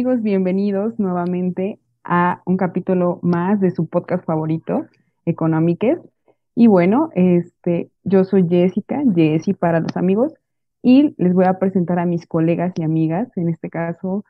Amigos, 0.00 0.22
bienvenidos 0.22 0.98
nuevamente 0.98 1.78
a 2.04 2.40
un 2.46 2.56
capítulo 2.56 3.18
más 3.20 3.60
de 3.60 3.70
su 3.70 3.86
podcast 3.86 4.24
favorito, 4.24 4.86
Economiques. 5.26 5.98
Y 6.54 6.68
bueno, 6.68 7.10
este, 7.14 7.90
yo 8.02 8.24
soy 8.24 8.48
Jessica, 8.48 9.02
Jessie 9.14 9.52
para 9.52 9.78
los 9.78 9.94
amigos, 9.98 10.32
y 10.82 11.14
les 11.18 11.34
voy 11.34 11.44
a 11.44 11.58
presentar 11.58 11.98
a 11.98 12.06
mis 12.06 12.26
colegas 12.26 12.72
y 12.76 12.82
amigas. 12.82 13.28
En 13.36 13.50
este 13.50 13.68
caso 13.68 14.24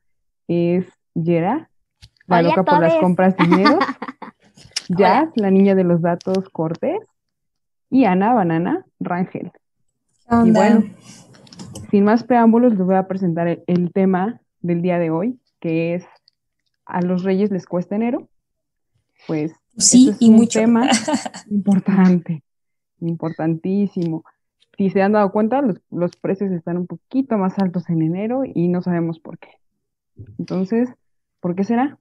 es 0.49 0.87
Yera, 1.15 1.71
la 2.27 2.43
loca 2.43 2.65
por 2.65 2.81
las 2.81 2.97
compras 2.97 3.37
dinero, 3.37 3.79
Jazz, 4.89 5.31
la 5.37 5.53
niña 5.53 5.77
de 5.77 5.85
los 5.85 6.03
datos 6.03 6.49
Cortés, 6.49 6.99
y 7.91 8.07
Ana 8.07 8.35
Banana 8.35 8.85
Rangel. 8.99 9.53
Y 10.45 10.51
bueno, 10.51 10.83
sin 11.93 12.03
más 12.03 12.25
preámbulos, 12.25 12.73
les 12.73 12.85
voy 12.85 12.97
a 12.97 13.07
presentar 13.07 13.63
el 13.65 13.93
tema 13.93 14.41
del 14.63 14.83
día 14.83 14.99
de 14.99 15.11
hoy, 15.11 15.39
que 15.61 15.95
es 15.95 16.07
a 16.87 17.01
los 17.03 17.23
reyes 17.23 17.51
les 17.51 17.67
cuesta 17.67 17.95
enero, 17.95 18.29
pues 19.27 19.53
sí, 19.77 20.11
es 20.11 20.21
y 20.21 20.31
un 20.31 20.37
mucho. 20.37 20.59
tema 20.59 20.89
importante, 21.51 22.43
importantísimo. 23.01 24.25
Si 24.77 24.91
se 24.91 25.03
han 25.03 25.13
dado 25.13 25.31
cuenta, 25.31 25.63
los, 25.63 25.81
los 25.91 26.17
precios 26.17 26.51
están 26.51 26.79
un 26.79 26.87
poquito 26.87 27.37
más 27.37 27.59
altos 27.59 27.89
en 27.91 28.03
enero 28.03 28.43
y 28.45 28.69
no 28.69 28.83
sabemos 28.83 29.21
por 29.21 29.39
qué. 29.39 29.51
Entonces, 30.39 30.89
¿por 31.41 31.55
qué 31.55 31.65
será? 31.65 32.00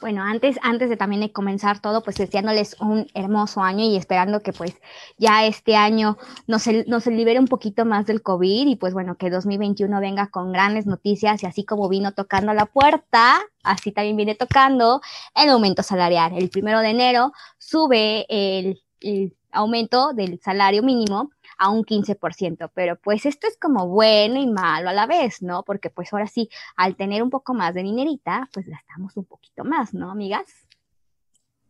Bueno, 0.00 0.22
antes, 0.22 0.58
antes 0.62 0.90
de 0.90 0.96
también 0.96 1.28
comenzar 1.28 1.80
todo, 1.80 2.02
pues 2.02 2.16
deseándoles 2.16 2.76
un 2.80 3.06
hermoso 3.14 3.62
año 3.62 3.84
y 3.84 3.96
esperando 3.96 4.40
que 4.40 4.52
pues 4.52 4.74
ya 5.18 5.46
este 5.46 5.76
año 5.76 6.18
nos, 6.46 6.66
nos 6.86 7.06
libere 7.06 7.38
un 7.38 7.46
poquito 7.46 7.84
más 7.84 8.06
del 8.06 8.22
COVID 8.22 8.66
y 8.66 8.76
pues 8.76 8.92
bueno, 8.92 9.16
que 9.16 9.30
2021 9.30 10.00
venga 10.00 10.28
con 10.28 10.52
grandes 10.52 10.86
noticias 10.86 11.42
y 11.42 11.46
así 11.46 11.64
como 11.64 11.88
vino 11.88 12.12
tocando 12.12 12.52
la 12.52 12.66
puerta, 12.66 13.40
así 13.62 13.92
también 13.92 14.16
viene 14.16 14.34
tocando 14.34 15.00
el 15.34 15.48
aumento 15.48 15.82
salarial. 15.82 16.32
El 16.36 16.50
primero 16.50 16.80
de 16.80 16.90
enero 16.90 17.32
sube 17.58 18.26
el, 18.28 18.82
el 19.00 19.36
aumento 19.52 20.12
del 20.12 20.40
salario 20.40 20.82
mínimo 20.82 21.30
a 21.58 21.70
un 21.70 21.84
15%, 21.84 22.70
pero 22.74 22.96
pues 22.96 23.26
esto 23.26 23.46
es 23.46 23.56
como 23.56 23.88
bueno 23.88 24.40
y 24.40 24.46
malo 24.46 24.90
a 24.90 24.92
la 24.92 25.06
vez, 25.06 25.42
¿no? 25.42 25.62
Porque 25.62 25.90
pues 25.90 26.12
ahora 26.12 26.26
sí, 26.26 26.48
al 26.76 26.96
tener 26.96 27.22
un 27.22 27.30
poco 27.30 27.54
más 27.54 27.74
de 27.74 27.82
dinerita, 27.82 28.48
pues 28.52 28.66
gastamos 28.66 29.16
un 29.16 29.24
poquito 29.24 29.64
más, 29.64 29.94
¿no, 29.94 30.10
amigas? 30.10 30.44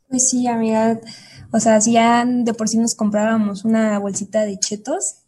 Pues 0.08 0.28
sí, 0.28 0.46
amiga, 0.46 1.00
o 1.52 1.60
sea, 1.60 1.80
si 1.80 1.92
ya 1.92 2.24
de 2.24 2.54
por 2.54 2.68
sí 2.68 2.78
nos 2.78 2.94
comprábamos 2.94 3.64
una 3.64 3.98
bolsita 3.98 4.42
de 4.42 4.58
chetos 4.58 5.22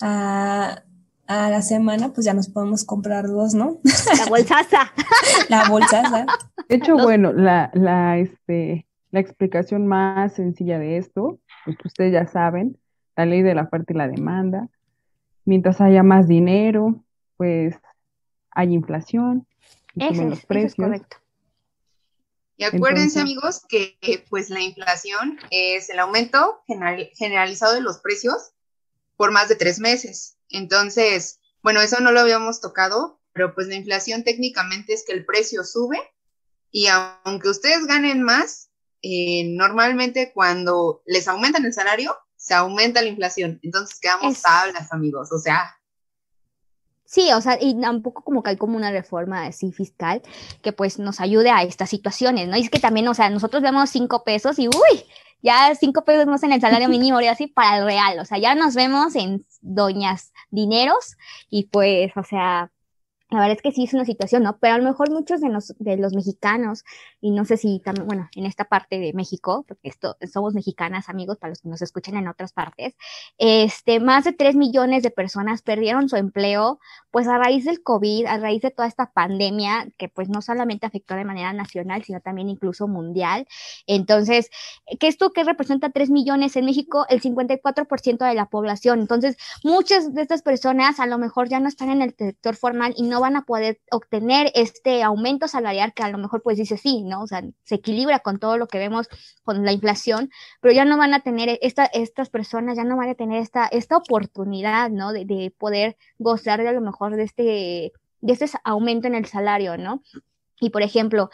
a, 0.00 0.82
a 1.26 1.50
la 1.50 1.62
semana, 1.62 2.12
pues 2.12 2.24
ya 2.24 2.34
nos 2.34 2.48
podemos 2.48 2.84
comprar 2.84 3.26
dos, 3.28 3.54
¿no? 3.54 3.78
La 4.18 4.26
bolsaza. 4.26 4.92
la 5.48 5.68
bolsaza. 5.68 6.26
De 6.68 6.76
hecho, 6.76 6.96
bueno, 6.96 7.32
la, 7.32 7.70
la, 7.74 8.18
este, 8.18 8.86
la 9.10 9.20
explicación 9.20 9.86
más 9.86 10.34
sencilla 10.34 10.78
de 10.78 10.96
esto, 10.96 11.38
pues 11.64 11.76
ustedes 11.84 12.12
ya 12.12 12.26
saben, 12.26 12.78
la 13.16 13.26
ley 13.26 13.42
de 13.42 13.54
la 13.54 13.62
oferta 13.62 13.92
y 13.92 13.96
la 13.96 14.08
demanda. 14.08 14.68
Mientras 15.44 15.80
haya 15.80 16.02
más 16.02 16.28
dinero, 16.28 17.02
pues 17.36 17.76
hay 18.50 18.72
inflación, 18.72 19.46
eso 19.96 20.24
los 20.24 20.44
precios. 20.44 20.74
correcto. 20.76 21.16
Y 22.56 22.64
acuérdense, 22.64 23.18
amigos, 23.18 23.62
que 23.68 23.96
pues 24.30 24.50
la 24.50 24.60
inflación 24.60 25.38
es 25.50 25.90
el 25.90 25.98
aumento 25.98 26.62
generalizado 27.14 27.74
de 27.74 27.80
los 27.80 27.98
precios 27.98 28.52
por 29.16 29.32
más 29.32 29.48
de 29.48 29.56
tres 29.56 29.80
meses. 29.80 30.36
Entonces, 30.48 31.40
bueno, 31.62 31.80
eso 31.80 32.00
no 32.00 32.12
lo 32.12 32.20
habíamos 32.20 32.60
tocado, 32.60 33.20
pero 33.32 33.54
pues 33.54 33.66
la 33.66 33.74
inflación 33.74 34.22
técnicamente 34.22 34.92
es 34.92 35.04
que 35.04 35.12
el 35.12 35.24
precio 35.24 35.64
sube 35.64 35.98
y 36.70 36.86
aunque 36.86 37.48
ustedes 37.48 37.86
ganen 37.86 38.22
más, 38.22 38.70
eh, 39.02 39.44
normalmente 39.48 40.32
cuando 40.32 41.02
les 41.06 41.28
aumentan 41.28 41.64
el 41.64 41.72
salario, 41.72 42.16
se 42.42 42.54
aumenta 42.54 43.00
la 43.00 43.08
inflación. 43.08 43.60
Entonces 43.62 44.00
quedamos 44.00 44.42
tablas, 44.42 44.92
amigos. 44.92 45.30
O 45.30 45.38
sea. 45.38 45.76
Sí, 47.04 47.30
o 47.32 47.40
sea, 47.40 47.56
y 47.60 47.80
tampoco 47.80 48.24
como 48.24 48.42
que 48.42 48.50
hay 48.50 48.56
como 48.56 48.76
una 48.76 48.90
reforma 48.90 49.44
así 49.44 49.70
fiscal 49.70 50.22
que 50.60 50.72
pues 50.72 50.98
nos 50.98 51.20
ayude 51.20 51.50
a 51.50 51.62
estas 51.62 51.90
situaciones, 51.90 52.48
¿no? 52.48 52.56
Y 52.56 52.62
es 52.62 52.70
que 52.70 52.80
también, 52.80 53.06
o 53.06 53.14
sea, 53.14 53.30
nosotros 53.30 53.62
vemos 53.62 53.90
cinco 53.90 54.24
pesos 54.24 54.58
y 54.58 54.66
uy, 54.66 55.04
ya 55.40 55.72
cinco 55.74 56.04
pesos 56.04 56.26
más 56.26 56.42
en 56.42 56.52
el 56.52 56.60
salario 56.60 56.88
mínimo 56.88 57.20
y 57.20 57.26
así 57.26 57.46
para 57.46 57.78
el 57.78 57.84
real, 57.84 58.18
o 58.18 58.24
sea, 58.24 58.38
ya 58.38 58.54
nos 58.54 58.74
vemos 58.74 59.14
en 59.14 59.44
doñas 59.60 60.32
dineros 60.50 61.16
y 61.50 61.64
pues, 61.66 62.12
o 62.16 62.24
sea, 62.24 62.72
la 63.32 63.40
verdad 63.40 63.56
es 63.56 63.62
que 63.62 63.72
sí 63.72 63.84
es 63.84 63.94
una 63.94 64.04
situación, 64.04 64.42
¿no? 64.42 64.58
Pero 64.58 64.74
a 64.74 64.78
lo 64.78 64.84
mejor 64.84 65.10
muchos 65.10 65.40
de 65.40 65.48
los, 65.48 65.74
de 65.78 65.96
los 65.96 66.12
mexicanos, 66.14 66.84
y 67.20 67.30
no 67.30 67.44
sé 67.46 67.56
si 67.56 67.80
también, 67.80 68.06
bueno, 68.06 68.28
en 68.36 68.44
esta 68.44 68.64
parte 68.64 68.98
de 68.98 69.12
México, 69.14 69.64
porque 69.66 69.88
esto, 69.88 70.16
somos 70.30 70.54
mexicanas, 70.54 71.08
amigos, 71.08 71.38
para 71.38 71.50
los 71.50 71.62
que 71.62 71.68
nos 71.68 71.80
escuchan 71.80 72.16
en 72.16 72.28
otras 72.28 72.52
partes, 72.52 72.94
este, 73.38 74.00
más 74.00 74.24
de 74.24 74.32
3 74.32 74.54
millones 74.56 75.02
de 75.02 75.10
personas 75.10 75.62
perdieron 75.62 76.10
su 76.10 76.16
empleo, 76.16 76.78
pues 77.10 77.26
a 77.26 77.38
raíz 77.38 77.64
del 77.64 77.82
COVID, 77.82 78.26
a 78.26 78.36
raíz 78.36 78.60
de 78.60 78.70
toda 78.70 78.86
esta 78.86 79.12
pandemia, 79.12 79.88
que 79.96 80.08
pues 80.08 80.28
no 80.28 80.42
solamente 80.42 80.86
afectó 80.86 81.14
de 81.14 81.24
manera 81.24 81.52
nacional, 81.54 82.02
sino 82.04 82.20
también 82.20 82.50
incluso 82.50 82.86
mundial. 82.86 83.46
Entonces, 83.86 84.50
¿qué 85.00 85.08
esto 85.08 85.32
que 85.32 85.44
representa 85.44 85.90
3 85.90 86.10
millones 86.10 86.56
en 86.56 86.66
México? 86.66 87.06
El 87.08 87.22
54% 87.22 88.28
de 88.28 88.34
la 88.34 88.46
población. 88.46 89.00
Entonces, 89.00 89.36
muchas 89.64 90.12
de 90.12 90.20
estas 90.20 90.42
personas 90.42 91.00
a 91.00 91.06
lo 91.06 91.16
mejor 91.16 91.48
ya 91.48 91.60
no 91.60 91.68
están 91.68 91.88
en 91.90 92.02
el 92.02 92.14
sector 92.14 92.56
formal 92.56 92.92
y 92.96 93.04
no 93.04 93.21
van 93.22 93.36
a 93.36 93.44
poder 93.44 93.80
obtener 93.90 94.52
este 94.54 95.02
aumento 95.02 95.48
salarial 95.48 95.94
que 95.94 96.02
a 96.02 96.10
lo 96.10 96.18
mejor 96.18 96.42
pues 96.42 96.56
dice 96.56 96.76
sí, 96.76 97.02
¿no? 97.02 97.22
O 97.22 97.26
sea, 97.26 97.42
se 97.64 97.76
equilibra 97.76 98.20
con 98.20 98.38
todo 98.38 98.58
lo 98.58 98.68
que 98.68 98.78
vemos 98.78 99.08
con 99.42 99.64
la 99.64 99.72
inflación, 99.72 100.30
pero 100.60 100.74
ya 100.74 100.84
no 100.84 100.98
van 100.98 101.14
a 101.14 101.20
tener, 101.20 101.58
esta, 101.62 101.86
estas 101.86 102.28
personas 102.30 102.76
ya 102.76 102.84
no 102.84 102.96
van 102.96 103.08
a 103.08 103.14
tener 103.14 103.40
esta, 103.40 103.66
esta 103.66 103.96
oportunidad, 103.96 104.90
¿no? 104.90 105.12
De, 105.12 105.24
de 105.24 105.52
poder 105.56 105.96
gozar 106.18 106.60
de 106.62 106.68
a 106.68 106.72
lo 106.72 106.80
mejor 106.80 107.16
de 107.16 107.22
este, 107.24 107.92
de 108.20 108.32
este 108.32 108.46
aumento 108.64 109.08
en 109.08 109.14
el 109.14 109.26
salario, 109.26 109.76
¿no? 109.78 110.02
Y 110.60 110.70
por 110.70 110.82
ejemplo, 110.82 111.30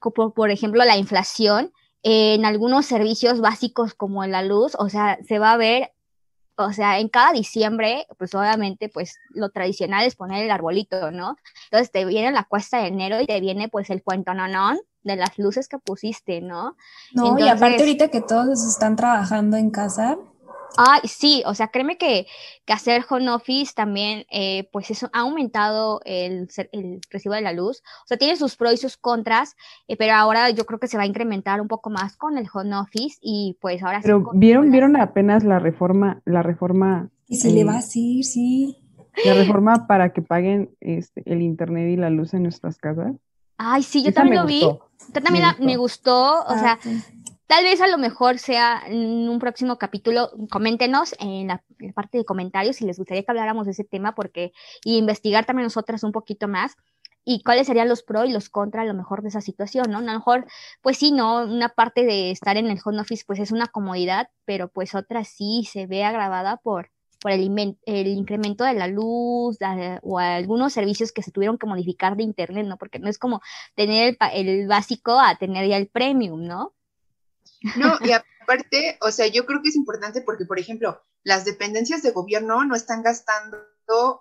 por, 0.00 0.34
por 0.34 0.50
ejemplo, 0.50 0.84
la 0.84 0.96
inflación, 0.96 1.72
en 2.02 2.44
algunos 2.44 2.86
servicios 2.86 3.40
básicos 3.40 3.94
como 3.94 4.26
la 4.26 4.42
luz, 4.42 4.74
o 4.78 4.88
sea, 4.88 5.18
se 5.26 5.38
va 5.38 5.52
a 5.52 5.56
ver 5.56 5.92
o 6.64 6.72
sea, 6.72 6.98
en 6.98 7.08
cada 7.08 7.32
diciembre, 7.32 8.06
pues 8.18 8.34
obviamente, 8.34 8.88
pues 8.88 9.18
lo 9.30 9.50
tradicional 9.50 10.04
es 10.06 10.16
poner 10.16 10.44
el 10.44 10.50
arbolito, 10.50 11.10
¿no? 11.10 11.36
Entonces 11.64 11.90
te 11.90 12.04
viene 12.04 12.32
la 12.32 12.44
cuesta 12.44 12.78
de 12.78 12.88
enero 12.88 13.20
y 13.20 13.26
te 13.26 13.40
viene 13.40 13.68
pues 13.68 13.90
el 13.90 14.02
cuento 14.02 14.34
no 14.34 14.46
de 15.02 15.16
las 15.16 15.38
luces 15.38 15.68
que 15.68 15.78
pusiste, 15.78 16.40
¿no? 16.40 16.76
No, 17.12 17.38
y 17.38 17.48
aparte 17.48 17.80
ahorita 17.80 18.08
que 18.08 18.20
todos 18.20 18.64
están 18.66 18.96
trabajando 18.96 19.56
en 19.56 19.70
casa, 19.70 20.16
Ay, 20.76 21.00
sí, 21.04 21.42
o 21.46 21.54
sea, 21.54 21.68
créeme 21.68 21.98
que, 21.98 22.26
que 22.64 22.72
hacer 22.72 23.04
home 23.08 23.30
office 23.30 23.72
también, 23.74 24.24
eh, 24.30 24.68
pues 24.72 24.90
eso 24.90 25.10
ha 25.12 25.20
aumentado 25.20 26.00
el, 26.04 26.48
el, 26.72 27.00
recibo 27.10 27.34
de 27.34 27.42
la 27.42 27.52
luz. 27.52 27.82
O 28.04 28.06
sea, 28.06 28.16
tiene 28.16 28.36
sus 28.36 28.56
pros 28.56 28.74
y 28.74 28.76
sus 28.78 28.96
contras, 28.96 29.56
eh, 29.88 29.96
pero 29.96 30.14
ahora 30.14 30.50
yo 30.50 30.64
creo 30.64 30.78
que 30.78 30.88
se 30.88 30.96
va 30.96 31.02
a 31.02 31.06
incrementar 31.06 31.60
un 31.60 31.68
poco 31.68 31.90
más 31.90 32.16
con 32.16 32.38
el 32.38 32.46
home 32.52 32.76
office 32.76 33.18
y 33.20 33.58
pues 33.60 33.82
ahora 33.82 34.00
pero 34.02 34.30
vieron, 34.34 34.70
vieron 34.70 34.96
apenas 34.96 35.44
la 35.44 35.58
reforma, 35.58 36.22
la 36.24 36.42
reforma. 36.42 37.10
Y 37.28 37.36
se 37.36 37.50
le 37.50 37.64
va 37.64 37.74
a 37.74 37.76
decir, 37.76 38.24
sí. 38.24 38.78
La 39.24 39.34
reforma 39.34 39.86
para 39.86 40.12
que 40.12 40.22
paguen 40.22 40.70
este, 40.80 41.22
el 41.26 41.42
internet 41.42 41.90
y 41.90 41.96
la 41.96 42.10
luz 42.10 42.32
en 42.34 42.42
nuestras 42.44 42.78
casas. 42.78 43.14
Ay, 43.58 43.82
sí, 43.82 44.02
yo 44.02 44.12
también 44.12 44.40
lo 44.40 44.46
vi. 44.46 44.60
Yo 44.60 45.22
también 45.22 45.44
me 45.60 45.76
gustó, 45.76 46.42
o 46.42 46.58
sea, 46.58 46.78
Tal 47.52 47.64
vez 47.64 47.82
a 47.82 47.86
lo 47.86 47.98
mejor 47.98 48.38
sea 48.38 48.82
en 48.86 49.28
un 49.28 49.38
próximo 49.38 49.76
capítulo, 49.76 50.30
coméntenos 50.50 51.14
en 51.18 51.48
la, 51.48 51.62
parte 51.94 52.16
de 52.16 52.24
comentarios 52.24 52.76
si 52.76 52.86
les 52.86 52.96
gustaría 52.96 53.24
que 53.24 53.30
habláramos 53.30 53.66
de 53.66 53.72
ese 53.72 53.84
tema 53.84 54.14
porque 54.14 54.52
y 54.86 54.96
investigar 54.96 55.44
también 55.44 55.64
nosotras 55.64 56.02
un 56.02 56.12
poquito 56.12 56.48
más 56.48 56.76
y 57.26 57.42
cuáles 57.42 57.66
serían 57.66 57.90
los 57.90 58.02
pros 58.04 58.26
y 58.26 58.32
los 58.32 58.48
contras 58.48 58.84
a 58.84 58.86
lo 58.86 58.94
mejor 58.94 59.20
de 59.20 59.28
esa 59.28 59.42
situación, 59.42 59.90
¿no? 59.90 59.98
A 59.98 60.00
lo 60.00 60.12
mejor, 60.14 60.46
pues 60.80 60.96
sí, 60.96 61.12
¿no? 61.12 61.42
Una 61.44 61.68
parte 61.68 62.06
de 62.06 62.30
estar 62.30 62.56
en 62.56 62.70
el 62.70 62.78
home 62.82 63.02
office 63.02 63.24
pues 63.26 63.38
es 63.38 63.52
una 63.52 63.66
comodidad, 63.66 64.30
pero 64.46 64.68
pues 64.68 64.94
otra 64.94 65.22
sí 65.24 65.68
se 65.70 65.86
ve 65.86 66.04
agravada 66.04 66.56
por 66.56 66.90
por 67.20 67.32
el, 67.32 67.76
el 67.84 68.06
incremento 68.06 68.64
de 68.64 68.72
la 68.72 68.86
luz 68.86 69.58
o 70.02 70.18
algunos 70.18 70.72
servicios 70.72 71.12
que 71.12 71.22
se 71.22 71.32
tuvieron 71.32 71.58
que 71.58 71.66
modificar 71.66 72.16
de 72.16 72.22
internet, 72.22 72.66
¿no? 72.66 72.78
Porque 72.78 72.98
no 72.98 73.10
es 73.10 73.18
como 73.18 73.42
tener 73.74 74.16
el, 74.32 74.48
el 74.48 74.68
básico 74.68 75.20
a 75.20 75.36
tener 75.36 75.68
ya 75.68 75.76
el 75.76 75.88
premium, 75.88 76.46
¿no? 76.46 76.72
No, 77.76 77.98
y 78.00 78.12
aparte, 78.12 78.98
o 79.00 79.10
sea, 79.10 79.26
yo 79.26 79.46
creo 79.46 79.62
que 79.62 79.68
es 79.68 79.76
importante 79.76 80.22
porque, 80.22 80.44
por 80.44 80.58
ejemplo, 80.58 81.00
las 81.22 81.44
dependencias 81.44 82.02
de 82.02 82.10
gobierno 82.10 82.64
no 82.64 82.74
están 82.74 83.02
gastando 83.02 83.58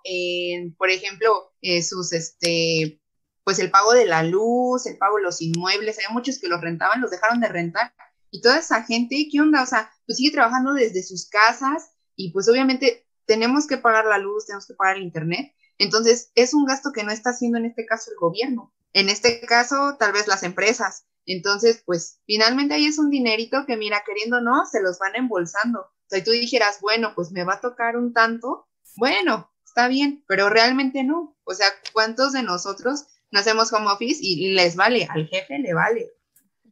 en, 0.03 0.75
por 0.75 0.89
ejemplo, 0.89 1.53
eh, 1.61 1.83
sus, 1.83 2.13
este, 2.13 3.01
pues 3.43 3.59
el 3.59 3.71
pago 3.71 3.93
de 3.93 4.05
la 4.05 4.23
luz, 4.23 4.85
el 4.85 4.97
pago 4.97 5.17
de 5.17 5.23
los 5.23 5.41
inmuebles, 5.41 5.97
hay 5.99 6.13
muchos 6.13 6.39
que 6.39 6.47
los 6.47 6.61
rentaban, 6.61 7.01
los 7.01 7.11
dejaron 7.11 7.39
de 7.39 7.47
rentar. 7.47 7.93
Y 8.29 8.41
toda 8.41 8.59
esa 8.59 8.83
gente, 8.83 9.27
¿qué 9.31 9.41
onda? 9.41 9.63
O 9.63 9.65
sea, 9.65 9.91
pues 10.05 10.17
sigue 10.17 10.31
trabajando 10.31 10.73
desde 10.73 11.03
sus 11.03 11.27
casas 11.27 11.91
y 12.15 12.31
pues 12.31 12.47
obviamente 12.47 13.07
tenemos 13.25 13.67
que 13.67 13.77
pagar 13.77 14.05
la 14.05 14.17
luz, 14.17 14.45
tenemos 14.45 14.67
que 14.67 14.73
pagar 14.73 14.97
el 14.97 15.03
internet. 15.03 15.53
Entonces, 15.77 16.31
es 16.35 16.53
un 16.53 16.65
gasto 16.65 16.91
que 16.93 17.03
no 17.03 17.11
está 17.11 17.31
haciendo 17.31 17.57
en 17.57 17.65
este 17.65 17.85
caso 17.85 18.11
el 18.11 18.17
gobierno. 18.17 18.73
En 18.93 19.09
este 19.09 19.41
caso, 19.41 19.95
tal 19.97 20.11
vez 20.11 20.27
las 20.27 20.43
empresas. 20.43 21.05
Entonces, 21.25 21.83
pues 21.85 22.19
finalmente 22.25 22.73
ahí 22.73 22.85
es 22.85 23.00
un 23.00 23.09
dinerito 23.09 23.65
que, 23.65 23.77
mira, 23.77 24.03
queriendo 24.06 24.41
no, 24.41 24.65
se 24.65 24.81
los 24.81 25.00
van 25.00 25.15
embolsando. 25.15 25.81
O 25.81 26.07
sea, 26.07 26.19
y 26.19 26.23
tú 26.23 26.31
dijeras, 26.31 26.79
bueno, 26.81 27.13
pues 27.15 27.31
me 27.31 27.44
va 27.44 27.56
a 27.56 27.62
tocar 27.62 27.95
un 27.97 28.13
tanto. 28.13 28.68
Bueno, 28.97 29.51
está 29.65 29.88
bien, 29.88 30.23
pero 30.27 30.50
realmente 30.50 31.03
no. 31.03 31.35
O 31.44 31.53
sea, 31.53 31.68
¿cuántos 31.94 32.33
de 32.33 32.44
nosotros 32.44 33.07
no 33.31 33.39
hacemos 33.39 33.71
home 33.71 33.91
office 33.91 34.19
y 34.21 34.53
les 34.53 34.75
vale? 34.75 35.07
Al 35.09 35.27
jefe 35.27 35.59
le 35.59 35.73
vale. 35.73 36.12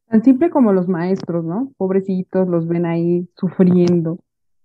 Tan 0.10 0.24
simple 0.24 0.50
como 0.50 0.74
los 0.74 0.88
maestros, 0.88 1.46
¿no? 1.46 1.72
Pobrecitos, 1.78 2.48
los 2.48 2.68
ven 2.68 2.86
ahí 2.86 3.30
sufriendo, 3.38 4.18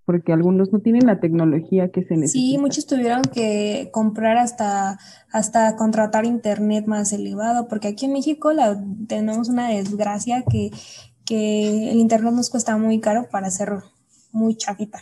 porque 0.05 0.33
algunos 0.33 0.73
no 0.73 0.81
tienen 0.81 1.06
la 1.06 1.21
tecnología 1.21 1.91
que 1.91 2.05
se 2.05 2.17
necesita. 2.17 2.39
Sí, 2.39 2.59
muchos 2.59 2.87
tuvieron 2.87 3.23
que 3.23 3.89
comprar 3.93 4.37
hasta, 4.37 4.99
hasta 5.31 5.77
contratar 5.77 6.27
internet 6.27 6.87
más 6.87 7.12
elevado, 7.12 7.69
porque 7.69 7.89
aquí 7.89 8.06
en 8.06 8.12
México 8.12 8.53
la, 8.53 8.83
tenemos 9.09 9.49
una 9.49 9.69
desgracia 9.69 10.45
que, 10.49 10.71
que 11.25 11.91
el 11.91 11.99
internet 11.99 12.35
nos 12.35 12.51
cuesta 12.51 12.77
muy 12.77 13.01
caro 13.01 13.29
para 13.31 13.51
ser 13.51 13.71
muy 14.33 14.56
chafita. 14.56 15.01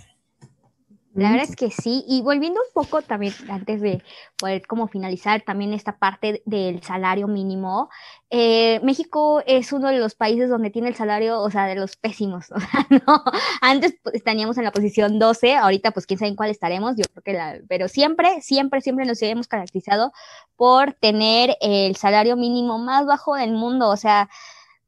La 1.15 1.31
verdad 1.31 1.47
es 1.49 1.57
que 1.57 1.71
sí, 1.71 2.05
y 2.09 2.23
volviendo 2.23 2.59
un 2.61 2.73
poco 2.73 3.03
también, 3.03 3.35
antes 3.51 3.83
de 3.83 4.03
poder 4.39 4.67
como 4.67 4.89
finalizar 4.89 5.43
también 5.43 5.75
esta 5.75 5.99
parte 5.99 6.43
del 6.47 6.83
salario 6.83 7.29
mínimo, 7.29 7.91
eh, 8.31 8.81
México 8.83 9.43
es 9.47 9.73
uno 9.75 9.89
de 9.89 9.99
los 9.99 10.15
países 10.15 10.49
donde 10.49 10.71
tiene 10.71 10.89
el 10.89 10.95
salario, 10.95 11.41
o 11.43 11.51
sea, 11.51 11.67
de 11.67 11.75
los 11.75 11.97
pésimos, 11.97 12.51
o 12.53 12.59
sea, 12.59 12.87
no, 13.07 13.23
antes 13.61 13.95
pues, 14.03 14.15
estaríamos 14.15 14.57
en 14.57 14.65
la 14.65 14.73
posición 14.73 15.19
12, 15.19 15.57
ahorita 15.57 15.91
pues 15.91 16.07
quién 16.07 16.19
sabe 16.19 16.31
en 16.31 16.37
cuál 16.37 16.51
estaremos, 16.51 16.97
yo 16.97 17.05
creo 17.13 17.23
que 17.23 17.33
la, 17.35 17.59
pero 17.69 17.89
siempre, 17.89 18.41
siempre, 18.41 18.81
siempre 18.81 19.05
nos 19.05 19.21
hemos 19.21 19.49
caracterizado 19.49 20.13
por 20.57 20.95
tener 20.95 21.57
el 21.61 21.95
salario 21.97 22.37
mínimo 22.37 22.79
más 22.79 23.05
bajo 23.05 23.35
del 23.35 23.53
mundo, 23.53 23.91
o 23.91 23.97
sea, 23.99 24.31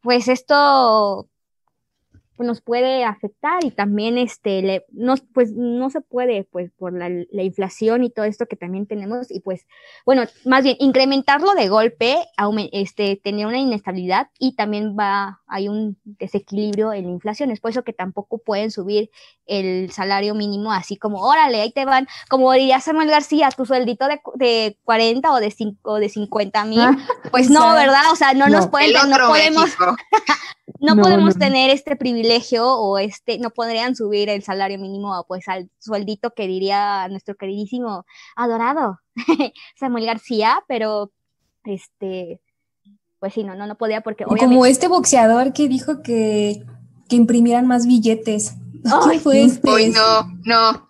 pues 0.00 0.28
esto 0.28 1.28
pues 1.28 1.33
nos 2.38 2.60
puede 2.60 3.04
afectar 3.04 3.64
y 3.64 3.70
también 3.70 4.18
este 4.18 4.62
le, 4.62 4.84
no, 4.90 5.14
pues 5.32 5.52
no 5.52 5.90
se 5.90 6.00
puede 6.00 6.44
pues 6.44 6.70
por 6.72 6.92
la, 6.92 7.08
la, 7.08 7.42
inflación 7.42 8.04
y 8.04 8.10
todo 8.10 8.24
esto 8.24 8.46
que 8.46 8.56
también 8.56 8.86
tenemos 8.86 9.30
y 9.30 9.40
pues 9.40 9.66
bueno 10.04 10.24
más 10.44 10.64
bien 10.64 10.76
incrementarlo 10.80 11.54
de 11.54 11.68
golpe 11.68 12.16
este 12.72 13.16
tener 13.16 13.46
una 13.46 13.58
inestabilidad 13.58 14.28
y 14.38 14.56
también 14.56 14.96
va 14.98 15.40
hay 15.54 15.68
un 15.68 15.96
desequilibrio 16.04 16.92
en 16.92 17.04
la 17.04 17.10
inflación 17.10 17.52
es 17.52 17.60
por 17.60 17.70
eso 17.70 17.84
que 17.84 17.92
tampoco 17.92 18.38
pueden 18.38 18.72
subir 18.72 19.08
el 19.46 19.92
salario 19.92 20.34
mínimo 20.34 20.72
así 20.72 20.96
como 20.96 21.20
órale 21.20 21.60
ahí 21.60 21.70
te 21.70 21.84
van 21.84 22.08
como 22.28 22.52
diría 22.52 22.80
Samuel 22.80 23.08
García 23.08 23.48
tu 23.56 23.64
sueldito 23.64 24.08
de, 24.08 24.20
de 24.34 24.76
40 24.82 25.32
o 25.32 25.36
de 25.36 25.52
5 25.52 25.94
de 26.00 26.08
50 26.08 26.64
mil 26.64 26.80
ah, 26.80 26.96
pues 27.30 27.50
no 27.50 27.72
verdad 27.72 28.10
o 28.10 28.16
sea 28.16 28.34
no, 28.34 28.48
nos 28.48 28.66
pueden 28.66 28.92
no 29.08 29.28
podemos 29.28 29.70
no, 30.80 30.96
podemos 30.96 31.38
tener 31.38 31.70
este 31.70 31.94
privilegio 31.94 32.66
o 32.66 32.98
este, 32.98 33.38
no 33.38 33.50
podrían 33.50 33.94
subir 33.94 34.28
el 34.28 34.42
salario 34.42 34.78
mínimo 34.78 35.24
pues 35.28 35.46
al 35.48 35.70
sueldito 35.78 36.32
que 36.34 36.46
diría 36.48 37.06
nuestro 37.08 37.36
queridísimo 37.36 38.04
adorado 38.34 38.98
Samuel 39.76 40.06
García, 40.06 40.62
pero 40.66 41.12
este, 41.64 42.40
pues 43.24 43.32
sí, 43.32 43.42
no, 43.42 43.54
no, 43.54 43.66
no 43.66 43.74
podía 43.76 44.02
porque 44.02 44.24
Como 44.24 44.66
este 44.66 44.86
boxeador 44.86 45.54
que 45.54 45.66
dijo 45.66 46.02
que, 46.02 46.62
que 47.08 47.16
imprimieran 47.16 47.66
más 47.66 47.86
billetes. 47.86 48.54
¿Quién 49.08 49.18
fue 49.18 49.44
este? 49.44 49.70
Hoy 49.70 49.88
no, 49.88 50.26
no. 50.44 50.86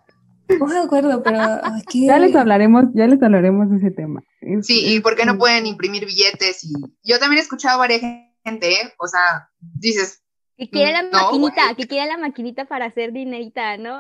No 0.59 0.67
me 0.67 0.79
acuerdo, 0.79 1.23
pero 1.23 1.39
ya 1.95 2.19
les 2.19 2.35
hablaremos, 2.35 2.87
ya 2.93 3.07
les 3.07 3.23
hablaremos 3.23 3.71
de 3.71 3.77
ese 3.77 3.93
tema. 3.93 4.21
sí, 4.63 4.83
y 4.85 4.99
por 4.99 5.15
qué 5.15 5.25
no 5.27 5.39
pueden 5.39 5.65
imprimir 5.67 6.07
billetes 6.07 6.65
y 6.65 6.73
yo 7.05 7.21
también 7.21 7.39
he 7.39 7.43
escuchado 7.43 7.77
a 7.77 7.79
varias 7.79 8.03
gente, 8.45 8.73
¿eh? 8.73 8.93
o 8.99 9.07
sea, 9.07 9.49
dices... 9.61 10.21
Que 10.57 10.69
quiere 10.69 10.91
la 10.91 11.05
maquinita, 11.05 11.63
que 11.77 11.87
quiere 11.87 12.09
la 12.09 12.19
maquinita 12.19 12.65
para 12.65 12.87
hacer 12.87 13.13
dinerita, 13.13 13.77
¿no? 13.77 13.97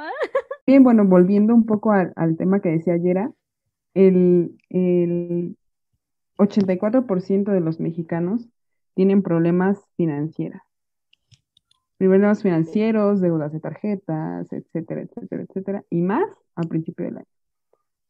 Bien, 0.66 0.82
bueno, 0.82 1.04
volviendo 1.04 1.54
un 1.54 1.66
poco 1.66 1.92
al, 1.92 2.36
tema 2.36 2.60
que 2.60 2.70
decía 2.70 2.94
ayer, 2.94 3.28
el, 3.94 4.58
el 4.70 5.56
84% 6.36 7.52
de 7.52 7.60
los 7.60 7.80
mexicanos 7.80 8.48
tienen 8.94 9.22
problemas 9.22 9.80
financieros. 9.96 10.60
Problemas 11.98 12.42
financieros, 12.42 13.20
deudas 13.20 13.52
de 13.52 13.60
tarjetas, 13.60 14.52
etcétera, 14.52 15.02
etcétera, 15.02 15.42
etcétera, 15.42 15.84
y 15.90 16.02
más 16.02 16.26
al 16.54 16.68
principio 16.68 17.06
del 17.06 17.18
año. 17.18 17.26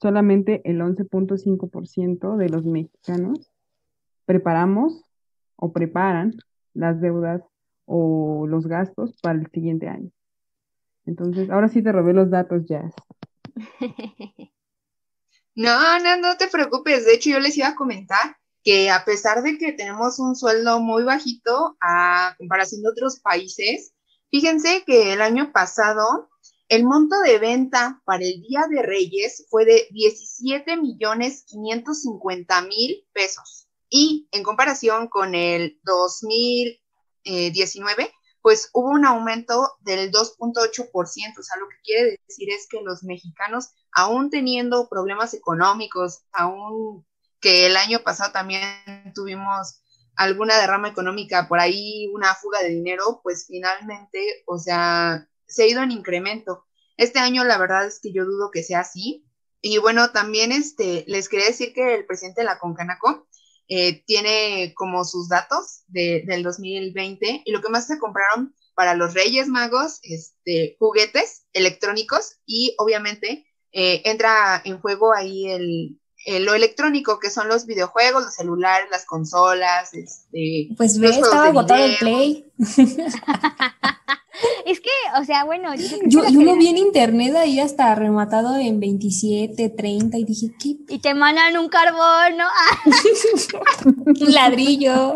Solamente 0.00 0.62
el 0.64 0.80
11.5% 0.80 2.36
de 2.36 2.48
los 2.48 2.64
mexicanos 2.64 3.50
preparamos 4.26 5.04
o 5.56 5.72
preparan 5.72 6.34
las 6.72 7.00
deudas 7.00 7.42
o 7.86 8.46
los 8.46 8.66
gastos 8.66 9.16
para 9.22 9.38
el 9.38 9.46
siguiente 9.50 9.88
año. 9.88 10.10
Entonces, 11.06 11.50
ahora 11.50 11.68
sí 11.68 11.82
te 11.82 11.92
robé 11.92 12.14
los 12.14 12.30
datos, 12.30 12.64
Jazz. 12.66 12.94
No, 15.54 15.98
no, 16.00 16.16
no 16.16 16.36
te 16.36 16.48
preocupes. 16.48 17.04
De 17.04 17.14
hecho, 17.14 17.30
yo 17.30 17.40
les 17.40 17.56
iba 17.56 17.68
a 17.68 17.76
comentar 17.76 18.36
que 18.62 18.90
a 18.90 19.04
pesar 19.04 19.42
de 19.42 19.58
que 19.58 19.72
tenemos 19.72 20.18
un 20.18 20.34
sueldo 20.34 20.80
muy 20.80 21.04
bajito 21.04 21.76
a 21.80 22.34
comparación 22.38 22.82
de 22.82 22.88
otros 22.88 23.20
países, 23.20 23.92
fíjense 24.30 24.84
que 24.84 25.12
el 25.12 25.20
año 25.20 25.52
pasado 25.52 26.30
el 26.68 26.84
monto 26.84 27.20
de 27.20 27.38
venta 27.38 28.00
para 28.04 28.24
el 28.24 28.40
Día 28.40 28.62
de 28.70 28.82
Reyes 28.82 29.46
fue 29.50 29.66
de 29.66 29.86
17 29.90 30.78
millones 30.78 31.44
550 31.46 32.62
mil 32.62 33.06
pesos. 33.12 33.68
Y 33.90 34.28
en 34.32 34.42
comparación 34.42 35.08
con 35.08 35.34
el 35.34 35.78
2019, 35.84 38.10
pues 38.44 38.68
hubo 38.74 38.90
un 38.90 39.06
aumento 39.06 39.72
del 39.80 40.12
2.8%. 40.12 40.90
O 40.92 41.42
sea, 41.42 41.56
lo 41.58 41.66
que 41.66 41.76
quiere 41.82 42.20
decir 42.28 42.50
es 42.50 42.68
que 42.68 42.82
los 42.82 43.02
mexicanos, 43.02 43.70
aún 43.90 44.28
teniendo 44.28 44.86
problemas 44.90 45.32
económicos, 45.32 46.26
aún 46.30 47.06
que 47.40 47.64
el 47.64 47.74
año 47.78 48.00
pasado 48.00 48.32
también 48.32 48.62
tuvimos 49.14 49.80
alguna 50.14 50.58
derrama 50.58 50.90
económica 50.90 51.48
por 51.48 51.58
ahí, 51.58 52.10
una 52.12 52.34
fuga 52.34 52.60
de 52.60 52.68
dinero, 52.68 53.20
pues 53.22 53.46
finalmente, 53.46 54.44
o 54.44 54.58
sea, 54.58 55.26
se 55.46 55.62
ha 55.62 55.66
ido 55.66 55.82
en 55.82 55.92
incremento. 55.92 56.66
Este 56.98 57.20
año 57.20 57.44
la 57.44 57.56
verdad 57.56 57.86
es 57.86 57.98
que 57.98 58.12
yo 58.12 58.26
dudo 58.26 58.50
que 58.50 58.62
sea 58.62 58.80
así. 58.80 59.24
Y 59.62 59.78
bueno, 59.78 60.10
también 60.10 60.52
este, 60.52 61.06
les 61.08 61.30
quería 61.30 61.46
decir 61.46 61.72
que 61.72 61.94
el 61.94 62.04
presidente 62.04 62.42
de 62.42 62.48
la 62.48 62.58
Concanaco 62.58 63.26
eh, 63.68 64.04
tiene 64.04 64.72
como 64.74 65.04
sus 65.04 65.28
datos 65.28 65.84
del 65.88 66.42
2020 66.42 67.42
y 67.44 67.52
lo 67.52 67.60
que 67.60 67.68
más 67.68 67.86
se 67.86 67.98
compraron 67.98 68.54
para 68.74 68.94
los 68.94 69.14
Reyes 69.14 69.48
Magos, 69.48 70.00
este, 70.02 70.76
juguetes 70.78 71.46
electrónicos 71.52 72.38
y 72.44 72.74
obviamente 72.78 73.46
eh, 73.72 74.02
entra 74.04 74.60
en 74.64 74.80
juego 74.80 75.14
ahí 75.14 75.48
el, 75.48 76.00
lo 76.44 76.54
electrónico, 76.54 77.18
que 77.18 77.30
son 77.30 77.48
los 77.48 77.66
videojuegos, 77.66 78.24
los 78.24 78.34
celulares, 78.34 78.88
las 78.90 79.04
consolas, 79.04 79.92
este... 79.94 80.68
Pues 80.76 80.98
ve, 80.98 81.10
estaba 81.10 81.48
agotado 81.48 81.84
el 81.84 81.96
Play. 81.96 82.52
Es 84.66 84.80
que, 84.80 84.90
o 85.20 85.24
sea, 85.24 85.44
bueno, 85.44 85.74
yo, 85.74 86.22
yo, 86.28 86.42
lo 86.42 86.56
vi 86.56 86.68
en 86.68 86.78
internet 86.78 87.34
ahí 87.36 87.60
hasta 87.60 87.94
rematado 87.94 88.56
en 88.56 88.80
27, 88.80 89.70
30 89.70 90.18
y 90.18 90.24
dije, 90.24 90.54
¿qué? 90.58 90.76
Y 90.88 90.98
te 91.00 91.14
mandan 91.14 91.56
un 91.56 91.68
carbón, 91.68 92.36
¿no? 92.36 92.46
un 94.06 94.32
ladrillo. 94.32 95.14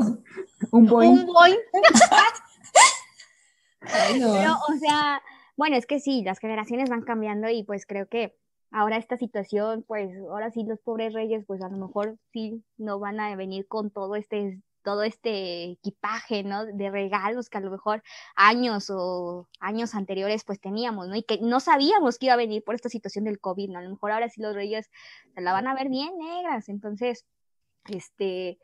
Un 0.70 0.86
boing. 0.86 1.10
Un 1.10 1.26
boing. 1.26 1.56
Pero, 3.80 4.58
o 4.68 4.76
sea, 4.78 5.22
bueno, 5.56 5.76
es 5.76 5.86
que 5.86 5.98
sí, 5.98 6.22
las 6.22 6.38
generaciones 6.38 6.90
van 6.90 7.02
cambiando 7.02 7.48
y 7.48 7.62
pues 7.62 7.86
creo 7.86 8.06
que 8.06 8.36
ahora 8.70 8.98
esta 8.98 9.16
situación, 9.16 9.82
pues 9.86 10.10
ahora 10.28 10.50
sí 10.50 10.64
los 10.64 10.78
pobres 10.80 11.14
reyes, 11.14 11.44
pues 11.46 11.62
a 11.62 11.68
lo 11.68 11.78
mejor 11.78 12.18
sí 12.32 12.62
no 12.76 12.98
van 12.98 13.18
a 13.18 13.34
venir 13.34 13.66
con 13.66 13.90
todo 13.90 14.14
este 14.16 14.60
todo 14.88 15.02
este 15.02 15.64
equipaje, 15.72 16.42
¿no? 16.44 16.64
De 16.64 16.90
regalos 16.90 17.50
que 17.50 17.58
a 17.58 17.60
lo 17.60 17.70
mejor 17.70 18.02
años 18.34 18.88
o 18.88 19.46
años 19.60 19.94
anteriores 19.94 20.44
pues 20.44 20.60
teníamos, 20.60 21.08
¿no? 21.08 21.14
Y 21.14 21.24
que 21.24 21.38
no 21.42 21.60
sabíamos 21.60 22.16
que 22.16 22.24
iba 22.24 22.32
a 22.32 22.38
venir 22.38 22.64
por 22.64 22.74
esta 22.74 22.88
situación 22.88 23.26
del 23.26 23.38
COVID, 23.38 23.68
¿no? 23.68 23.80
A 23.80 23.82
lo 23.82 23.90
mejor 23.90 24.12
ahora 24.12 24.30
sí 24.30 24.40
los 24.40 24.54
reyes 24.54 24.90
se 25.34 25.42
la 25.42 25.52
van 25.52 25.66
a 25.66 25.74
ver 25.74 25.90
bien 25.90 26.16
negras, 26.16 26.70
entonces, 26.70 27.26
este, 27.90 28.58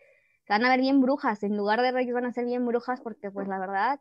se 0.46 0.52
van 0.54 0.64
a 0.64 0.70
ver 0.70 0.80
bien 0.80 1.02
brujas, 1.02 1.42
en 1.42 1.58
lugar 1.58 1.82
de 1.82 1.92
reyes 1.92 2.14
van 2.14 2.24
a 2.24 2.32
ser 2.32 2.46
bien 2.46 2.64
brujas 2.64 3.02
porque 3.02 3.30
pues 3.30 3.46
la 3.46 3.58
verdad, 3.58 4.00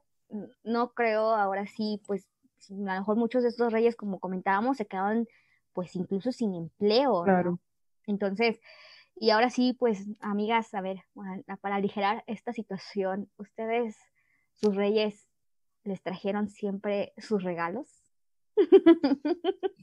no 0.63 0.93
creo 0.93 1.35
ahora 1.35 1.67
sí, 1.67 2.01
pues 2.07 2.25
a 2.69 2.73
lo 2.73 2.99
mejor 3.01 3.17
muchos 3.17 3.43
de 3.43 3.49
estos 3.49 3.73
reyes, 3.73 3.97
como 3.97 4.21
comentábamos, 4.21 4.77
se 4.77 4.85
quedaban 4.85 5.27
pues 5.73 5.93
incluso 5.97 6.31
sin 6.31 6.55
empleo, 6.55 7.23
Claro. 7.25 7.59
Entonces, 8.07 8.61
y 9.15 9.29
ahora 9.29 9.49
sí, 9.49 9.75
pues, 9.77 10.07
amigas, 10.19 10.73
a 10.73 10.81
ver, 10.81 11.03
para 11.61 11.75
aligerar 11.75 12.23
esta 12.27 12.53
situación, 12.53 13.29
¿ustedes, 13.37 13.95
sus 14.53 14.75
reyes, 14.75 15.27
les 15.83 16.01
trajeron 16.01 16.49
siempre 16.49 17.13
sus 17.17 17.43
regalos? 17.43 17.87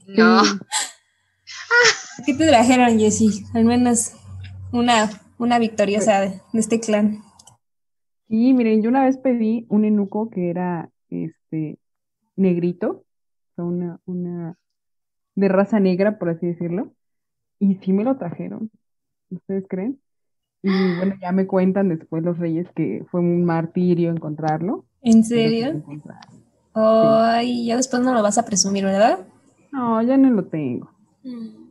No. 0.07 0.41
¿Qué 2.25 2.33
te 2.33 2.47
trajeron, 2.47 2.99
Jessy? 2.99 3.43
Al 3.53 3.65
menos 3.65 4.13
una, 4.71 5.09
una 5.37 5.59
victoriosa 5.59 6.21
de, 6.21 6.41
de 6.53 6.59
este 6.59 6.79
clan. 6.79 7.23
Sí, 8.27 8.53
miren, 8.53 8.81
yo 8.81 8.89
una 8.89 9.03
vez 9.03 9.17
pedí 9.17 9.65
un 9.69 9.85
enuco 9.85 10.29
que 10.29 10.49
era 10.49 10.89
este 11.09 11.79
negrito, 12.35 12.89
o 12.89 13.55
sea, 13.55 13.65
una, 13.65 13.99
una 14.05 14.57
de 15.35 15.47
raza 15.49 15.79
negra, 15.79 16.17
por 16.17 16.29
así 16.29 16.47
decirlo, 16.47 16.93
y 17.59 17.75
sí 17.75 17.93
me 17.93 18.03
lo 18.03 18.17
trajeron. 18.17 18.71
¿Ustedes 19.31 19.65
creen? 19.67 19.99
Y 20.63 20.69
bueno, 20.69 21.15
ya 21.19 21.31
me 21.31 21.47
cuentan 21.47 21.89
después 21.89 22.23
los 22.23 22.37
reyes 22.37 22.67
que 22.75 23.03
fue 23.09 23.19
un 23.21 23.43
martirio 23.43 24.11
encontrarlo. 24.11 24.85
¿En 25.01 25.23
sí 25.23 25.35
serio? 25.35 25.83
Ay, 26.73 27.65
ya 27.65 27.77
después 27.77 28.01
no 28.03 28.13
lo 28.13 28.21
vas 28.21 28.37
a 28.37 28.45
presumir, 28.45 28.85
¿verdad? 28.85 29.25
No, 29.71 30.01
ya 30.03 30.17
no 30.17 30.29
lo 30.29 30.45
tengo. 30.45 30.91
Mm. 31.23 31.61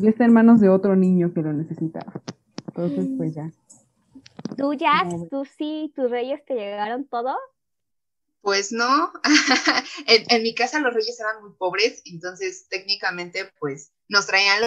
Ya 0.00 0.10
está 0.10 0.24
en 0.24 0.32
manos 0.32 0.60
de 0.60 0.68
otro 0.68 0.96
niño 0.96 1.32
que 1.32 1.40
lo 1.40 1.52
necesitaba. 1.52 2.12
Entonces, 2.66 3.08
pues 3.16 3.34
ya. 3.34 3.50
¿Tú, 4.56 4.74
Jazz, 4.74 5.12
No. 5.12 5.26
tú 5.30 5.44
sí, 5.44 5.92
tus 5.94 6.10
reyes 6.10 6.44
te 6.44 6.54
llegaron 6.54 7.06
todo? 7.06 7.34
Pues 8.42 8.72
no, 8.72 9.10
en, 10.06 10.24
en 10.28 10.42
mi 10.42 10.54
casa 10.54 10.78
los 10.80 10.92
reyes 10.92 11.18
eran 11.18 11.42
muy 11.42 11.52
pobres, 11.56 12.02
entonces 12.04 12.68
técnicamente 12.68 13.50
pues 13.58 13.92
nos 14.08 14.26
traían 14.26 14.60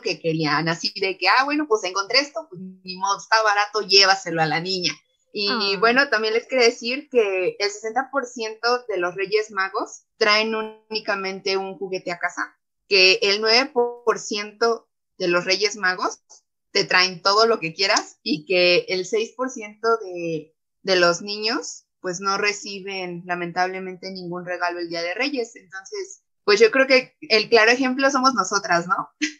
que 0.00 0.20
querían, 0.20 0.68
así 0.68 0.92
de 1.00 1.18
que, 1.18 1.26
ah, 1.28 1.44
bueno, 1.44 1.66
pues 1.66 1.82
encontré 1.82 2.20
esto, 2.20 2.46
pues 2.48 2.60
ni 2.84 2.96
modo, 2.96 3.18
está 3.18 3.42
barato, 3.42 3.80
llévaselo 3.80 4.40
a 4.40 4.46
la 4.46 4.60
niña. 4.60 4.92
Y 5.32 5.48
Ah. 5.50 5.78
bueno, 5.80 6.08
también 6.08 6.34
les 6.34 6.46
quiero 6.46 6.64
decir 6.64 7.08
que 7.10 7.56
el 7.58 7.70
60% 7.70 8.84
de 8.88 8.98
los 8.98 9.14
reyes 9.16 9.50
magos 9.50 10.02
traen 10.16 10.54
únicamente 10.54 11.56
un 11.56 11.76
juguete 11.76 12.12
a 12.12 12.18
casa, 12.18 12.56
que 12.88 13.18
el 13.22 13.40
9% 13.40 14.88
de 15.18 15.28
los 15.28 15.44
reyes 15.44 15.76
magos 15.76 16.20
te 16.72 16.84
traen 16.84 17.20
todo 17.20 17.46
lo 17.46 17.58
que 17.58 17.74
quieras 17.74 18.18
y 18.22 18.46
que 18.46 18.86
el 18.88 19.04
6% 19.06 19.98
de, 20.04 20.54
de 20.82 20.96
los 20.96 21.20
niños 21.20 21.84
pues 22.00 22.18
no 22.20 22.38
reciben 22.38 23.22
lamentablemente 23.26 24.10
ningún 24.10 24.46
regalo 24.46 24.78
el 24.80 24.88
Día 24.88 25.02
de 25.02 25.12
Reyes. 25.14 25.54
Entonces, 25.54 26.22
pues 26.44 26.58
yo 26.58 26.70
creo 26.70 26.86
que 26.86 27.14
el 27.20 27.50
claro 27.50 27.70
ejemplo 27.72 28.10
somos 28.10 28.32
nosotras, 28.34 28.86
¿no? 28.86 29.10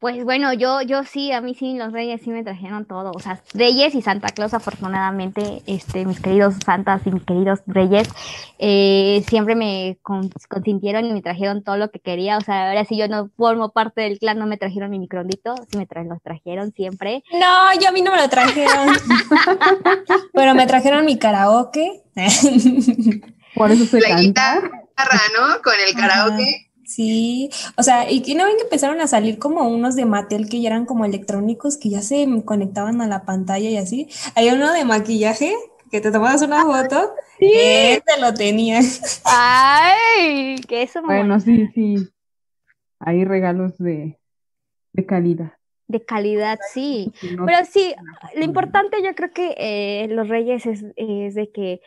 Pues 0.00 0.24
bueno, 0.24 0.54
yo, 0.54 0.80
yo 0.80 1.04
sí, 1.04 1.30
a 1.30 1.42
mí 1.42 1.54
sí, 1.54 1.74
los 1.76 1.92
reyes 1.92 2.22
sí 2.24 2.30
me 2.30 2.42
trajeron 2.42 2.86
todo. 2.86 3.12
O 3.14 3.20
sea, 3.20 3.42
reyes 3.52 3.94
y 3.94 4.00
Santa 4.00 4.28
Claus, 4.30 4.54
afortunadamente, 4.54 5.62
este, 5.66 6.06
mis 6.06 6.20
queridos 6.20 6.54
santas 6.64 7.02
y 7.06 7.10
mis 7.10 7.22
queridos 7.22 7.60
reyes, 7.66 8.08
eh, 8.58 9.22
siempre 9.28 9.54
me 9.56 9.98
con- 10.00 10.30
consintieron 10.48 11.04
y 11.04 11.12
me 11.12 11.20
trajeron 11.20 11.62
todo 11.62 11.76
lo 11.76 11.90
que 11.90 12.00
quería. 12.00 12.38
O 12.38 12.40
sea, 12.40 12.68
ahora 12.70 12.86
sí 12.86 12.96
yo 12.96 13.08
no 13.08 13.28
formo 13.36 13.72
parte 13.72 14.00
del 14.00 14.18
clan, 14.18 14.38
no 14.38 14.46
me 14.46 14.56
trajeron 14.56 14.90
mi 14.90 14.98
microondito, 14.98 15.54
sí 15.70 15.76
me 15.76 15.86
tra 15.86 16.02
los 16.02 16.22
trajeron 16.22 16.72
siempre. 16.72 17.22
No, 17.32 17.78
yo 17.78 17.90
a 17.90 17.92
mí 17.92 18.00
no 18.00 18.10
me 18.10 18.22
lo 18.22 18.28
trajeron. 18.30 18.88
Pero 20.32 20.54
me 20.54 20.66
trajeron 20.66 21.04
mi 21.04 21.18
karaoke. 21.18 22.02
Por 23.54 23.70
eso 23.70 23.84
se 23.84 24.00
La 24.00 24.08
canta. 24.08 24.22
guitarra, 24.22 25.20
¿no? 25.38 25.60
Con 25.62 25.74
el 25.74 25.94
Ajá. 26.02 26.24
Sí, 26.90 27.50
o 27.76 27.82
sea, 27.84 28.10
y 28.10 28.22
que 28.22 28.34
no 28.34 28.44
ven 28.44 28.56
que 28.56 28.64
empezaron 28.64 29.00
a 29.00 29.06
salir 29.06 29.38
como 29.38 29.68
unos 29.68 29.94
de 29.94 30.06
Mattel 30.06 30.48
que 30.48 30.60
ya 30.60 30.70
eran 30.70 30.86
como 30.86 31.04
electrónicos, 31.04 31.76
que 31.76 31.88
ya 31.90 32.02
se 32.02 32.26
conectaban 32.44 33.00
a 33.00 33.06
la 33.06 33.24
pantalla 33.24 33.70
y 33.70 33.76
así. 33.76 34.08
Hay 34.34 34.48
uno 34.50 34.72
de 34.72 34.84
maquillaje 34.84 35.54
que 35.90 36.00
te 36.00 36.10
tomabas 36.10 36.42
una 36.42 36.64
foto, 36.64 37.14
ese 37.38 38.02
lo 38.20 38.34
tenía. 38.34 38.80
¡Ay! 39.24 40.56
Que 40.68 40.82
eso 40.82 41.00
me 41.02 41.14
Bueno, 41.14 41.38
sí, 41.40 41.68
sí. 41.74 41.96
Hay 42.98 43.24
regalos 43.24 43.78
de, 43.78 44.18
de 44.92 45.06
calidad. 45.06 45.52
de 45.88 46.04
calidad, 46.04 46.58
sí. 46.72 47.12
No 47.36 47.46
Pero 47.46 47.58
sí, 47.70 47.94
lo 48.36 48.44
importante 48.44 49.02
yo 49.02 49.14
creo 49.14 49.32
que 49.32 49.54
eh, 49.58 50.08
los 50.08 50.28
reyes 50.28 50.66
es, 50.66 50.84
es 50.96 51.34
de 51.34 51.50
que, 51.52 51.80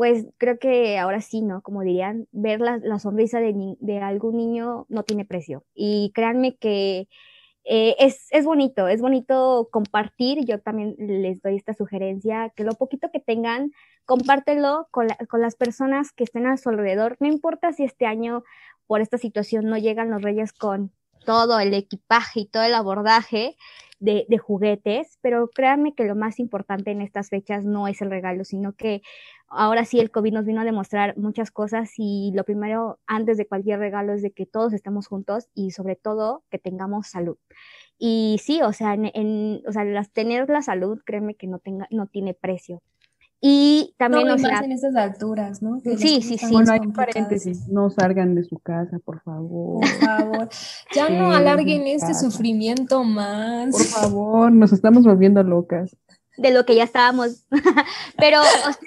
pues 0.00 0.24
creo 0.38 0.58
que 0.58 0.98
ahora 0.98 1.20
sí, 1.20 1.42
¿no? 1.42 1.60
Como 1.60 1.82
dirían, 1.82 2.26
ver 2.32 2.62
la, 2.62 2.78
la 2.78 2.98
sonrisa 2.98 3.38
de, 3.38 3.76
de 3.80 3.98
algún 3.98 4.38
niño 4.38 4.86
no 4.88 5.02
tiene 5.02 5.26
precio. 5.26 5.62
Y 5.74 6.10
créanme 6.14 6.56
que 6.56 7.06
eh, 7.64 7.96
es, 7.98 8.26
es 8.30 8.46
bonito, 8.46 8.88
es 8.88 9.02
bonito 9.02 9.68
compartir. 9.70 10.46
Yo 10.46 10.58
también 10.58 10.94
les 10.98 11.42
doy 11.42 11.56
esta 11.56 11.74
sugerencia, 11.74 12.50
que 12.56 12.64
lo 12.64 12.72
poquito 12.76 13.10
que 13.12 13.20
tengan, 13.20 13.72
compártelo 14.06 14.88
con, 14.90 15.08
con 15.28 15.42
las 15.42 15.54
personas 15.54 16.12
que 16.12 16.24
estén 16.24 16.46
a 16.46 16.56
su 16.56 16.70
alrededor. 16.70 17.18
No 17.20 17.26
importa 17.28 17.74
si 17.74 17.84
este 17.84 18.06
año 18.06 18.42
por 18.86 19.02
esta 19.02 19.18
situación 19.18 19.66
no 19.66 19.76
llegan 19.76 20.08
los 20.08 20.22
reyes 20.22 20.54
con 20.54 20.92
todo 21.26 21.60
el 21.60 21.74
equipaje 21.74 22.40
y 22.40 22.46
todo 22.46 22.62
el 22.62 22.72
abordaje 22.72 23.54
de, 24.00 24.26
juguetes, 24.38 25.18
pero 25.22 25.48
créanme 25.54 25.94
que 25.94 26.04
lo 26.04 26.16
más 26.16 26.38
importante 26.40 26.90
en 26.90 27.02
estas 27.02 27.28
fechas 27.30 27.64
no 27.64 27.86
es 27.88 28.02
el 28.02 28.10
regalo, 28.10 28.44
sino 28.44 28.72
que 28.74 29.02
ahora 29.48 29.84
sí 29.84 30.00
el 30.00 30.10
COVID 30.10 30.32
nos 30.32 30.46
vino 30.46 30.60
a 30.60 30.64
demostrar 30.64 31.16
muchas 31.18 31.50
cosas 31.50 31.90
y 31.98 32.32
lo 32.34 32.44
primero 32.44 32.98
antes 33.06 33.36
de 33.36 33.46
cualquier 33.46 33.78
regalo 33.78 34.12
es 34.14 34.22
de 34.22 34.32
que 34.32 34.46
todos 34.46 34.72
estemos 34.72 35.06
juntos 35.06 35.48
y 35.54 35.70
sobre 35.72 35.96
todo 35.96 36.44
que 36.50 36.58
tengamos 36.58 37.08
salud. 37.08 37.36
Y 37.98 38.38
sí, 38.42 38.62
o 38.62 38.72
sea, 38.72 38.94
en, 38.94 39.10
en- 39.14 39.62
o 39.68 39.72
sea, 39.72 39.84
tener 40.12 40.48
la 40.48 40.62
salud, 40.62 40.98
créeme 41.04 41.34
que 41.36 41.46
no 41.46 41.58
tenga, 41.58 41.86
no 41.90 42.06
tiene 42.06 42.34
precio. 42.34 42.82
Y 43.42 43.94
también, 43.98 44.26
No, 44.26 44.34
o 44.34 44.38
más 44.38 44.62
en 44.62 44.72
estas 44.72 44.94
alturas, 44.96 45.62
¿no? 45.62 45.80
Que 45.82 45.96
Sí, 45.96 46.20
sí, 46.20 46.36
sí. 46.36 46.44
más 46.44 46.52
Bueno, 46.52 46.72
hay 46.72 46.78
complicadas. 46.80 47.14
paréntesis. 47.14 47.68
No 47.68 47.88
salgan 47.88 48.34
de 48.34 48.44
su 48.44 48.58
casa, 48.58 48.98
por 49.04 49.22
favor. 49.22 49.80
Por 49.80 49.88
favor, 49.88 50.48
ya 50.94 51.08
no 51.08 51.32
alarguen 51.32 51.82
en 51.82 51.86
este 51.96 52.08
casa. 52.08 52.30
sufrimiento 52.30 53.02
más. 53.02 53.70
Por 53.72 53.84
favor, 53.84 54.52
nos 54.52 54.72
estamos 54.72 55.04
volviendo 55.04 55.42
locas. 55.42 55.96
de 56.36 56.50
lo 56.52 56.64
que 56.66 56.74
ya 56.76 56.84
estábamos. 56.84 57.46
Pero, 58.18 58.40
o 58.40 58.44
sea, 58.44 58.78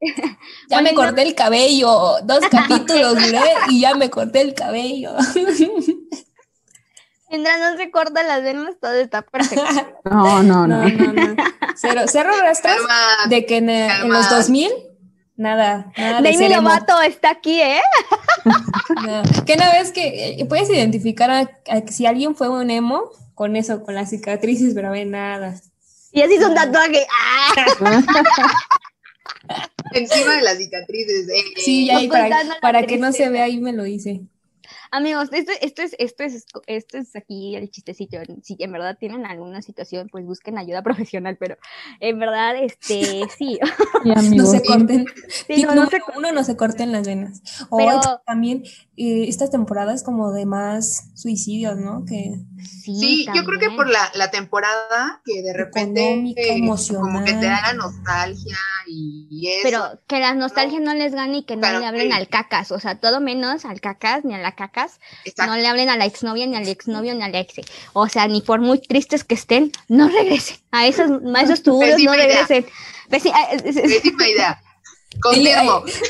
Ya 0.70 0.82
me 0.82 0.94
corté 0.94 1.22
el 1.22 1.34
cabello, 1.34 2.16
dos 2.24 2.40
capítulos 2.50 3.14
duré 3.14 3.40
y 3.70 3.80
ya 3.82 3.94
me 3.94 4.10
corté 4.10 4.40
el 4.40 4.54
cabello. 4.54 5.12
Mientras 7.32 7.58
no 7.58 7.76
se 7.76 7.90
cortan 7.90 8.28
las 8.28 8.42
venas, 8.44 8.74
todo 8.80 8.92
está 8.92 9.22
perfecto. 9.22 9.64
No, 10.04 10.42
no, 10.42 10.66
no. 10.68 10.88
No, 10.88 11.12
no, 11.12 11.12
no. 11.12 11.36
Cero, 11.74 12.02
cero 12.06 12.30
rastros 12.40 12.76
Calma. 12.76 12.94
de 13.28 13.46
que 13.46 13.56
en, 13.56 13.70
eh, 13.70 13.86
en 14.02 14.08
los 14.10 14.26
Calma. 14.26 14.36
2000, 14.36 14.70
nada, 15.36 15.92
nada 15.96 16.20
de 16.22 16.30
Demi. 16.32 16.48
Lovato 16.54 17.00
está 17.02 17.30
aquí, 17.30 17.60
¿eh? 17.60 17.80
No. 19.06 19.22
Que 19.46 19.54
una 19.54 19.72
vez 19.72 19.90
que 19.92 20.36
eh, 20.40 20.44
puedes 20.46 20.68
identificar 20.70 21.30
a, 21.30 21.48
si 21.88 22.06
alguien 22.06 22.36
fue 22.36 22.48
un 22.48 22.70
emo 22.70 23.10
con 23.34 23.56
eso, 23.56 23.82
con 23.82 23.94
las 23.94 24.10
cicatrices, 24.10 24.74
pero 24.74 24.90
ve 24.90 25.04
nada. 25.06 25.54
Y 26.12 26.20
así 26.22 26.34
hizo 26.34 26.48
un 26.48 26.54
tatuaje. 26.54 27.06
¡Ah! 27.10 28.02
Encima 29.92 30.36
de 30.36 30.42
las 30.42 30.58
cicatrices. 30.58 31.28
eh, 31.28 31.42
Sí, 31.56 31.86
ya 31.86 31.98
ahí 31.98 32.08
para, 32.08 32.36
para 32.60 32.82
que 32.84 32.98
no 32.98 33.12
se 33.12 33.28
vea 33.28 33.44
ahí 33.44 33.58
me 33.60 33.72
lo 33.72 33.86
hice. 33.86 34.22
Amigos, 34.94 35.30
esto, 35.32 35.52
esto, 35.62 35.80
es, 35.80 35.96
esto, 35.98 36.22
es, 36.22 36.44
esto 36.66 36.98
es 36.98 37.16
aquí 37.16 37.56
el 37.56 37.70
chistecito. 37.70 38.18
Si 38.42 38.56
en 38.58 38.72
verdad 38.72 38.98
tienen 39.00 39.24
alguna 39.24 39.62
situación, 39.62 40.08
pues 40.12 40.26
busquen 40.26 40.58
ayuda 40.58 40.82
profesional, 40.82 41.38
pero 41.40 41.56
en 41.98 42.18
verdad, 42.18 42.56
este, 42.62 43.22
sí. 43.38 43.58
Y 44.04 44.08
No 44.36 44.44
se 44.44 44.62
corten. 44.62 45.06
Sí, 45.46 45.62
no, 45.62 45.74
no 45.74 45.84
número 45.84 46.04
uno, 46.18 46.32
no 46.32 46.44
se 46.44 46.56
corten 46.56 46.92
las 46.92 47.06
venas. 47.06 47.42
O 47.70 47.78
Pero- 47.78 48.00
también 48.26 48.64
eh, 48.98 49.24
estas 49.28 49.50
temporadas 49.50 50.02
como 50.02 50.30
de 50.30 50.44
más 50.44 51.10
suicidios, 51.14 51.78
¿no? 51.78 52.04
Que 52.04 52.34
Sí, 52.62 53.26
yo 53.34 53.44
creo 53.44 53.58
que 53.58 53.70
por 53.70 53.88
la, 53.88 54.10
la 54.14 54.30
temporada 54.30 55.20
que 55.24 55.42
de 55.42 55.52
repente 55.52 56.04
Económica, 56.04 56.40
eh, 56.42 56.56
emocional. 56.58 57.02
como 57.02 57.24
que 57.24 57.32
te 57.34 57.46
da 57.46 57.60
la 57.62 57.72
nostalgia 57.74 58.56
y, 58.86 59.26
y 59.30 59.48
eso. 59.48 59.60
Pero 59.62 60.00
que 60.06 60.18
la 60.18 60.34
nostalgia 60.34 60.80
no, 60.80 60.94
les 60.94 61.14
gane 61.14 61.38
y 61.38 61.44
que 61.44 61.56
no 61.56 61.70
le 61.70 61.86
hablen 61.86 62.12
al 62.12 62.28
cacas, 62.28 62.72
o 62.72 62.78
sea, 62.80 62.98
todo 63.00 63.20
menos 63.20 63.64
al 63.64 63.80
cacas 63.80 64.24
ni 64.24 64.34
a 64.34 64.38
la 64.38 64.52
cacas, 64.52 64.81
no 65.38 65.56
le 65.56 65.66
hablen 65.66 65.88
a 65.88 65.96
la 65.96 66.04
exnovia 66.04 66.46
ni 66.46 66.56
al 66.56 66.68
exnovio 66.68 67.14
ni 67.14 67.22
al 67.22 67.34
ex. 67.34 67.54
O 67.92 68.08
sea, 68.08 68.26
ni 68.28 68.40
por 68.40 68.60
muy 68.60 68.80
tristes 68.80 69.24
que 69.24 69.34
estén, 69.34 69.72
no 69.88 70.08
regresen. 70.08 70.56
A 70.70 70.86
esos, 70.86 71.10
a 71.10 71.42
esos 71.42 71.62
tubos 71.62 71.86
no 72.02 72.12
regresen. 72.12 72.66
Pésima 73.10 74.28
idea. 74.28 74.60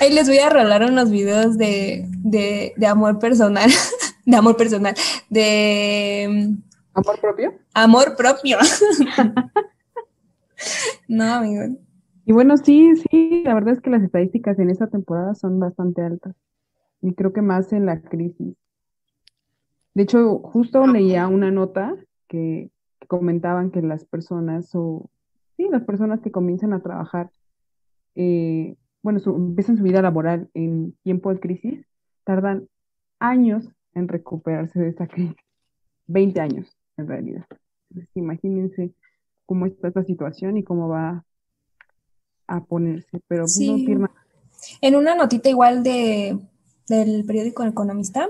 Ahí, 0.00 0.12
les 0.12 0.29
voy 0.29 0.38
a 0.38 0.49
rolar 0.49 0.85
unos 0.85 1.11
videos 1.11 1.59
de, 1.59 2.07
de, 2.19 2.73
de 2.76 2.87
amor 2.87 3.19
personal, 3.19 3.71
de 4.25 4.37
amor 4.37 4.57
personal, 4.57 4.95
de... 5.29 6.55
¿Amor 6.95 7.21
propio? 7.21 7.55
Amor 7.75 8.17
propio. 8.17 8.59
no, 11.09 11.25
amigo. 11.35 11.62
Y 12.25 12.33
bueno, 12.33 12.57
sí, 12.57 12.95
sí, 12.97 13.43
la 13.45 13.55
verdad 13.55 13.75
es 13.75 13.81
que 13.81 13.91
las 13.91 14.02
estadísticas 14.02 14.59
en 14.59 14.71
esta 14.71 14.87
temporada 14.87 15.35
son 15.35 15.59
bastante 15.59 16.02
altas. 16.02 16.35
Y 17.03 17.15
creo 17.15 17.33
que 17.33 17.43
más 17.43 17.73
en 17.73 17.85
la 17.85 18.01
crisis. 18.01 18.57
De 19.95 20.03
hecho, 20.05 20.39
justo 20.39 20.87
leía 20.87 21.29
una 21.29 21.51
nota 21.51 21.95
que, 22.29 22.71
que 23.01 23.07
comentaban 23.07 23.71
que 23.71 23.83
las 23.83 24.05
personas, 24.07 24.71
o 24.75 25.11
sí, 25.57 25.69
las 25.71 25.83
personas 25.85 26.21
que 26.21 26.31
comienzan 26.31 26.73
a 26.73 26.81
trabajar 26.81 27.31
eh, 28.15 28.77
bueno, 29.03 29.21
empiezan 29.27 29.77
su 29.77 29.83
vida 29.83 30.03
laboral 30.03 30.49
en 30.55 30.93
tiempo 31.03 31.33
de 31.33 31.41
crisis, 31.41 31.85
tardan 32.25 32.69
años 33.19 33.69
en 33.95 34.09
recuperarse 34.09 34.81
de 34.81 34.89
esta 34.89 35.07
crisis. 35.07 35.37
20 36.07 36.41
años, 36.41 36.77
en 36.97 37.09
realidad. 37.09 37.47
imagínense 38.15 38.93
cómo 39.47 39.67
está 39.67 39.89
esta 39.89 40.05
situación 40.05 40.57
y 40.57 40.65
cómo 40.65 40.89
va 40.89 41.25
a 42.47 42.65
ponerse, 42.65 43.21
pero 43.29 43.47
sí. 43.47 43.87
En 44.81 44.95
una 44.95 45.17
notita 45.17 45.49
igual 45.49 45.83
de, 45.83 46.39
del 46.89 47.25
periódico 47.25 47.65
Economista, 47.65 48.29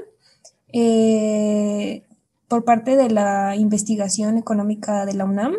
eh, 0.72 2.02
por 2.48 2.64
parte 2.64 2.96
de 2.96 3.10
la 3.10 3.56
investigación 3.56 4.38
económica 4.38 5.06
de 5.06 5.14
la 5.14 5.24
UNAM, 5.24 5.54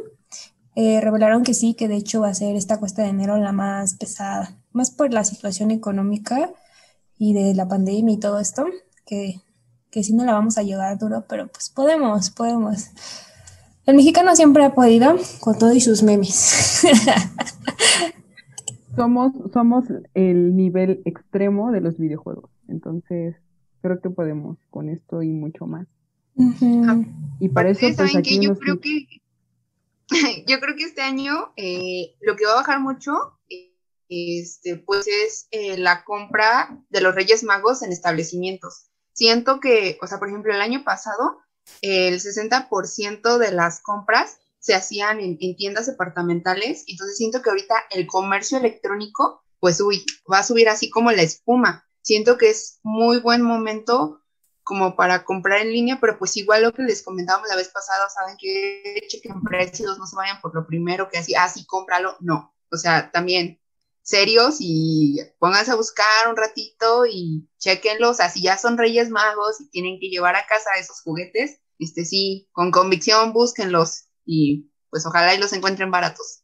eh, 0.75 1.01
revelaron 1.01 1.43
que 1.43 1.53
sí, 1.53 1.75
que 1.75 1.87
de 1.87 1.97
hecho 1.97 2.21
va 2.21 2.29
a 2.29 2.33
ser 2.33 2.55
esta 2.55 2.79
cuesta 2.79 3.03
de 3.03 3.09
enero 3.09 3.37
la 3.37 3.51
más 3.51 3.95
pesada 3.95 4.57
más 4.73 4.91
por 4.91 5.13
la 5.13 5.23
situación 5.23 5.71
económica 5.71 6.51
y 7.17 7.33
de 7.33 7.53
la 7.53 7.67
pandemia 7.67 8.15
y 8.15 8.19
todo 8.19 8.39
esto, 8.39 8.65
que, 9.05 9.39
que 9.91 10.03
sí 10.03 10.13
no 10.13 10.25
la 10.25 10.33
vamos 10.33 10.57
a 10.57 10.63
llegar 10.63 10.97
duro, 10.97 11.25
pero 11.29 11.47
pues 11.47 11.69
podemos, 11.69 12.31
podemos. 12.31 12.89
El 13.85 13.95
mexicano 13.95 14.35
siempre 14.35 14.65
ha 14.65 14.73
podido 14.73 15.15
con 15.39 15.57
todo 15.57 15.73
y 15.73 15.79
sus 15.79 16.03
memes. 16.03 16.85
somos, 18.95 19.33
somos 19.53 19.85
el 20.13 20.55
nivel 20.55 21.01
extremo 21.05 21.71
de 21.71 21.81
los 21.81 21.97
videojuegos, 21.97 22.49
entonces 22.67 23.35
creo 23.81 23.99
que 24.01 24.09
podemos 24.09 24.57
con 24.69 24.89
esto 24.89 25.21
y 25.21 25.29
mucho 25.29 25.65
más. 25.65 25.87
Y 27.39 27.49
para 27.49 27.69
eso, 27.69 27.85
pues 27.95 28.15
aquí 28.15 28.39
yo 28.39 28.57
creo 28.57 28.79
que 28.79 29.07
yo 30.47 30.59
creo 30.59 30.75
que 30.75 30.83
este 30.83 31.01
año 31.01 31.53
eh, 31.55 32.15
lo 32.21 32.35
que 32.35 32.45
va 32.45 32.53
a 32.53 32.55
bajar 32.55 32.79
mucho 32.79 33.11
este, 34.09 34.77
pues 34.77 35.07
es 35.07 35.47
eh, 35.51 35.77
la 35.77 36.03
compra 36.03 36.83
de 36.89 37.01
los 37.01 37.15
Reyes 37.15 37.43
Magos 37.43 37.81
en 37.81 37.91
establecimientos. 37.91 38.89
Siento 39.13 39.59
que, 39.59 39.97
o 40.01 40.07
sea, 40.07 40.19
por 40.19 40.29
ejemplo, 40.29 40.53
el 40.53 40.61
año 40.61 40.83
pasado, 40.83 41.39
el 41.81 42.19
60% 42.19 43.37
de 43.37 43.51
las 43.51 43.81
compras 43.81 44.37
se 44.59 44.75
hacían 44.75 45.19
en, 45.19 45.37
tiendas 45.55 45.87
departamentales, 45.87 46.83
entonces 46.87 47.17
siento 47.17 47.41
que 47.41 47.49
ahorita 47.49 47.75
el 47.91 48.07
comercio 48.07 48.57
electrónico, 48.57 49.43
pues 49.59 49.81
uy, 49.81 50.05
va 50.31 50.39
a 50.39 50.43
subir 50.43 50.69
así 50.69 50.89
como 50.89 51.11
la 51.11 51.21
espuma. 51.21 51.85
Siento 52.03 52.37
que 52.37 52.49
es 52.49 52.79
muy 52.83 53.19
buen 53.19 53.41
momento 53.41 54.21
como 54.61 54.95
para 54.95 55.23
comprar 55.23 55.61
en 55.61 55.71
línea, 55.71 55.99
pero 55.99 56.19
pues 56.19 56.35
igual 56.37 56.63
lo 56.63 56.73
que 56.73 56.83
les 56.83 57.01
comentábamos 57.01 57.49
la 57.49 57.55
vez 57.55 57.69
pasada, 57.69 58.09
saben 58.09 58.35
que 58.37 59.05
chequen 59.07 59.41
precios, 59.41 59.97
no 59.97 60.05
se 60.05 60.15
vayan 60.15 60.39
por 60.41 60.53
lo 60.53 60.67
primero 60.67 61.09
que 61.09 61.17
así, 61.17 61.33
ah, 61.35 61.49
sí, 61.49 61.65
cómpralo, 61.65 62.15
no. 62.19 62.53
O 62.71 62.77
sea, 62.77 63.09
también 63.11 63.59
serios 64.01 64.57
y 64.59 65.17
pónganse 65.39 65.71
a 65.71 65.75
buscar 65.75 66.29
un 66.29 66.35
ratito 66.35 67.05
y 67.05 67.47
chequenlos, 67.57 68.19
así 68.19 68.41
ya 68.41 68.57
son 68.57 68.77
Reyes 68.77 69.09
Magos 69.09 69.61
y 69.61 69.69
tienen 69.69 69.97
que 69.99 70.09
llevar 70.09 70.35
a 70.35 70.45
casa 70.45 70.71
esos 70.77 71.01
juguetes, 71.01 71.61
este 71.79 72.03
sí, 72.03 72.49
con 72.51 72.71
convicción 72.71 73.31
búsquenlos 73.31 74.09
y 74.25 74.69
pues 74.89 75.05
ojalá 75.05 75.33
y 75.33 75.39
los 75.39 75.53
encuentren 75.53 75.89
baratos. 75.89 76.43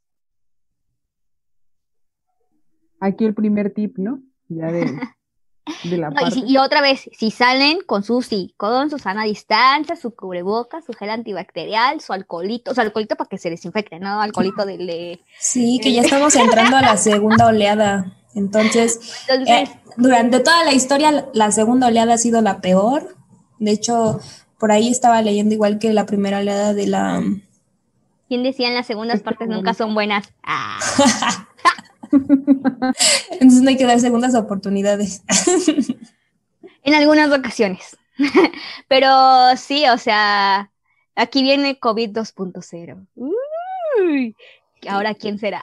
Aquí 3.01 3.25
el 3.25 3.34
primer 3.34 3.74
tip, 3.74 3.98
¿no? 3.98 4.22
Ya 4.48 4.72
de 4.72 4.86
y, 6.46 6.58
otra 6.58 6.82
vez, 6.82 7.10
si 7.18 7.32
salen 7.32 7.79
con 7.86 8.03
su 8.03 8.22
sí, 8.22 8.53
con 8.58 8.90
su 8.90 9.00
sana 9.00 9.24
distancia, 9.24 9.96
su 9.96 10.16
cubreboca, 10.16 10.82
su 10.82 10.94
gel 10.94 11.10
antibacterial, 11.10 12.01
su 12.01 12.14
alcoholito, 12.14 12.74
su 12.74 12.82
alcoholito 12.82 13.16
para 13.16 13.29
que 13.29 13.38
se 13.38 13.50
desinfecte, 13.50 14.00
¿no? 14.00 14.22
Alcoholito 14.22 14.66
del... 14.66 15.20
sí, 15.40 15.79
que 15.82 15.94
ya 15.94 16.01
estamos 16.01 16.36
entrando 16.36 16.77
a 16.77 16.82
la 16.82 16.98
segunda 16.98 17.48
oleada. 17.48 18.14
Entonces, 18.36 19.25
eh, 19.48 19.68
durante 19.98 20.40
toda 20.40 20.64
la 20.64 20.74
historia, 20.74 21.27
la 21.34 21.51
segunda 21.51 21.88
oleada 21.88 22.14
ha 22.14 22.18
sido 22.18 22.42
la 22.42 22.62
peor. 22.62 23.16
De 23.58 23.72
hecho, 23.72 24.20
por 24.58 24.72
ahí 24.72 24.90
estaba 24.90 25.22
leyendo 25.22 25.53
igual 25.53 25.79
que 25.79 25.92
la 25.94 26.05
primera 26.05 26.40
oleada 26.40 26.74
de 26.74 26.88
la... 26.88 27.24
¿Quién 28.27 28.44
decía 28.44 28.68
en 28.68 28.75
las 28.75 28.86
segundas 28.86 29.22
partes 29.22 29.48
nunca 29.48 29.74
son 29.74 29.96
buenas? 29.96 30.32
Ah. 30.44 30.79
Entonces 32.11 33.61
no 33.61 33.69
hay 33.69 33.77
que 33.77 33.85
dar 33.85 34.00
segundas 34.00 34.35
oportunidades. 34.35 35.24
en 36.83 36.93
algunas 36.93 37.31
ocasiones. 37.31 37.98
Pero 38.87 39.55
sí, 39.57 39.85
o 39.87 39.98
sea, 39.98 40.72
aquí 41.15 41.41
viene 41.41 41.79
COVID 41.79 42.11
2.0. 42.11 43.07
Ahora, 44.87 45.13
¿quién 45.13 45.39
será? 45.39 45.61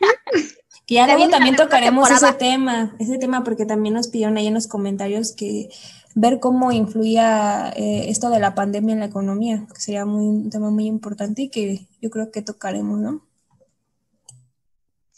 que 0.86 0.94
ya 0.94 1.06
luego 1.06 1.28
también 1.30 1.56
tocaremos 1.56 2.10
ese 2.10 2.32
tema, 2.32 2.94
ese 2.98 3.18
tema 3.18 3.44
porque 3.44 3.66
también 3.66 3.94
nos 3.94 4.08
pidieron 4.08 4.36
ahí 4.38 4.46
en 4.46 4.54
los 4.54 4.66
comentarios 4.66 5.32
que 5.32 5.68
ver 6.14 6.40
cómo 6.40 6.72
influía 6.72 7.70
eh, 7.76 8.06
esto 8.08 8.30
de 8.30 8.40
la 8.40 8.54
pandemia 8.54 8.94
en 8.94 9.00
la 9.00 9.06
economía, 9.06 9.66
que 9.72 9.80
sería 9.80 10.06
muy, 10.06 10.26
un 10.26 10.50
tema 10.50 10.70
muy 10.70 10.86
importante 10.86 11.42
y 11.42 11.48
que 11.50 11.86
yo 12.00 12.10
creo 12.10 12.30
que 12.30 12.42
tocaremos, 12.42 12.98
¿no? 12.98 13.27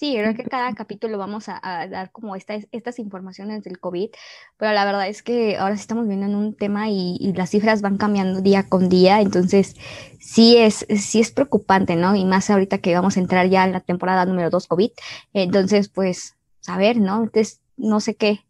Sí, 0.00 0.16
creo 0.16 0.34
que 0.34 0.44
cada 0.44 0.72
capítulo 0.72 1.18
vamos 1.18 1.50
a, 1.50 1.60
dar 1.86 2.10
como 2.10 2.34
estas 2.34 2.98
informaciones 2.98 3.62
del 3.64 3.78
COVID, 3.78 4.08
pero 4.56 4.72
la 4.72 4.86
verdad 4.86 5.06
es 5.06 5.22
que 5.22 5.58
ahora 5.58 5.76
sí 5.76 5.82
estamos 5.82 6.08
viendo 6.08 6.24
en 6.24 6.36
un 6.36 6.56
tema 6.56 6.88
y, 6.88 7.34
las 7.36 7.50
cifras 7.50 7.82
van 7.82 7.98
cambiando 7.98 8.40
día 8.40 8.66
con 8.66 8.88
día, 8.88 9.20
entonces 9.20 9.76
sí 10.18 10.56
es, 10.56 10.86
sí 10.88 11.20
es 11.20 11.32
preocupante, 11.32 11.96
¿no? 11.96 12.16
Y 12.16 12.24
más 12.24 12.48
ahorita 12.48 12.78
que 12.78 12.94
vamos 12.94 13.18
a 13.18 13.20
entrar 13.20 13.50
ya 13.50 13.66
en 13.66 13.72
la 13.72 13.80
temporada 13.80 14.24
número 14.24 14.48
2 14.48 14.68
COVID, 14.68 14.90
entonces 15.34 15.90
pues, 15.90 16.34
a 16.66 16.78
ver, 16.78 16.96
¿no? 16.96 17.24
Entonces, 17.24 17.60
no 17.76 18.00
sé 18.00 18.16
qué, 18.16 18.40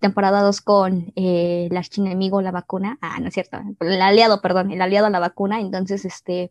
temporada 0.00 0.40
2 0.40 0.62
con 0.62 1.12
eh, 1.16 1.68
el 1.70 1.76
archienemigo, 1.76 2.40
la 2.40 2.50
vacuna, 2.50 2.96
ah, 3.02 3.20
no 3.20 3.28
es 3.28 3.34
cierto, 3.34 3.58
el 3.80 4.00
aliado, 4.00 4.40
perdón, 4.40 4.70
el 4.70 4.80
aliado 4.80 5.08
a 5.08 5.10
la 5.10 5.18
vacuna, 5.18 5.60
entonces, 5.60 6.06
este 6.06 6.50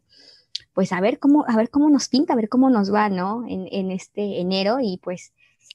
pues 0.74 0.94
a 0.94 1.02
ver 1.02 1.20
cómo, 1.20 1.46
a 1.48 1.58
ver 1.58 1.70
cómo 1.70 1.90
nos 1.90 2.08
pinta, 2.08 2.34
a 2.34 2.36
ver 2.36 2.50
cómo 2.50 2.70
nos 2.70 2.94
va, 2.94 3.10
¿no? 3.10 3.44
En, 3.48 3.92
este 3.92 4.40
enero 4.40 4.78
y 4.82 5.00
pues 5.04 5.34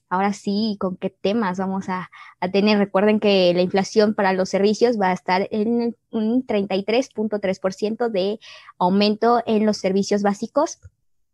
ahora 0.09 0.33
sí, 0.33 0.77
con 0.79 0.97
qué 0.97 1.09
temas 1.09 1.59
vamos 1.59 1.89
a, 1.89 2.09
tener. 2.51 2.77
Recuerden 2.77 3.19
que 3.19 3.53
la 3.53 3.61
inflación 3.61 4.13
para 4.15 4.33
los 4.33 4.49
servicios 4.49 4.99
va 4.99 5.09
a 5.09 5.13
estar 5.13 5.47
en 5.51 5.95
un 6.11 6.45
33.3% 6.45 8.09
de 8.09 8.39
aumento 8.77 9.43
en 9.45 9.65
los 9.65 9.77
servicios 9.77 10.23
básicos 10.23 10.79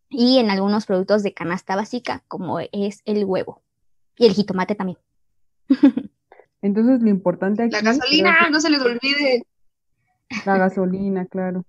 y 0.09 0.39
en 0.39 0.49
algunos 0.49 0.85
productos 0.85 1.23
de 1.23 1.33
canasta 1.33 1.75
básica, 1.75 2.23
como 2.27 2.59
es 2.59 3.01
el 3.05 3.25
huevo 3.25 3.61
y 4.17 4.25
el 4.25 4.33
jitomate 4.33 4.75
también. 4.75 4.97
Entonces, 6.61 7.01
lo 7.01 7.09
importante 7.09 7.63
aquí. 7.63 7.71
La 7.71 7.81
gasolina, 7.81 8.49
no 8.49 8.61
se 8.61 8.69
les 8.69 8.81
olvide. 8.81 9.45
La 10.45 10.57
gasolina, 10.57 11.25
claro. 11.25 11.65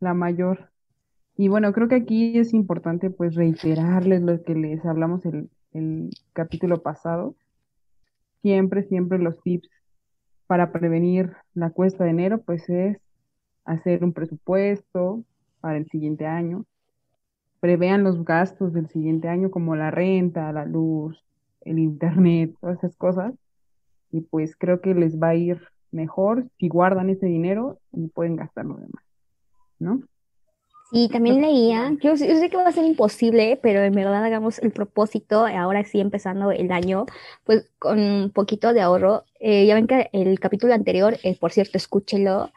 La 0.00 0.14
mayor. 0.14 0.70
Y 1.36 1.48
bueno, 1.48 1.72
creo 1.72 1.88
que 1.88 1.94
aquí 1.94 2.38
es 2.38 2.52
importante 2.52 3.10
pues 3.10 3.34
reiterarles 3.34 4.22
lo 4.22 4.42
que 4.42 4.54
les 4.54 4.84
hablamos 4.84 5.24
el, 5.26 5.50
el 5.72 6.10
capítulo 6.32 6.82
pasado. 6.82 7.34
Siempre, 8.42 8.82
siempre 8.84 9.18
los 9.18 9.40
tips 9.42 9.68
para 10.46 10.72
prevenir 10.72 11.32
la 11.54 11.70
cuesta 11.70 12.04
de 12.04 12.10
enero 12.10 12.42
pues 12.42 12.68
es 12.68 12.98
hacer 13.64 14.02
un 14.02 14.12
presupuesto 14.12 15.24
para 15.60 15.76
el 15.76 15.86
siguiente 15.88 16.26
año. 16.26 16.64
Prevean 17.60 18.02
los 18.02 18.24
gastos 18.24 18.72
del 18.72 18.88
siguiente 18.88 19.28
año 19.28 19.50
como 19.50 19.76
la 19.76 19.90
renta, 19.90 20.52
la 20.52 20.64
luz, 20.64 21.22
el 21.60 21.78
internet, 21.78 22.54
todas 22.60 22.78
esas 22.78 22.96
cosas. 22.96 23.34
Y 24.10 24.22
pues 24.22 24.56
creo 24.56 24.80
que 24.80 24.94
les 24.94 25.18
va 25.18 25.28
a 25.28 25.34
ir 25.34 25.60
mejor 25.92 26.48
si 26.58 26.68
guardan 26.68 27.10
ese 27.10 27.26
dinero 27.26 27.78
y 27.92 28.08
pueden 28.08 28.36
gastarlo 28.36 28.76
demás, 28.76 29.04
¿no? 29.80 30.02
Sí, 30.92 31.08
también 31.08 31.40
leía, 31.40 31.92
yo, 32.02 32.16
sé 32.16 32.50
que 32.50 32.56
va 32.56 32.66
a 32.66 32.72
ser 32.72 32.84
imposible, 32.84 33.60
pero 33.62 33.80
en 33.82 33.94
verdad 33.94 34.24
hagamos 34.24 34.58
el 34.58 34.72
propósito, 34.72 35.46
ahora 35.46 35.84
sí 35.84 36.00
empezando 36.00 36.50
el 36.50 36.72
año, 36.72 37.06
pues 37.44 37.70
con 37.78 38.00
un 38.00 38.30
poquito 38.30 38.72
de 38.72 38.80
ahorro. 38.80 39.24
Eh, 39.38 39.66
ya 39.66 39.76
ven 39.76 39.86
que 39.86 40.10
el 40.12 40.40
capítulo 40.40 40.74
anterior, 40.74 41.16
eh, 41.22 41.36
por 41.38 41.52
cierto, 41.52 41.78
escúchelo, 41.78 42.50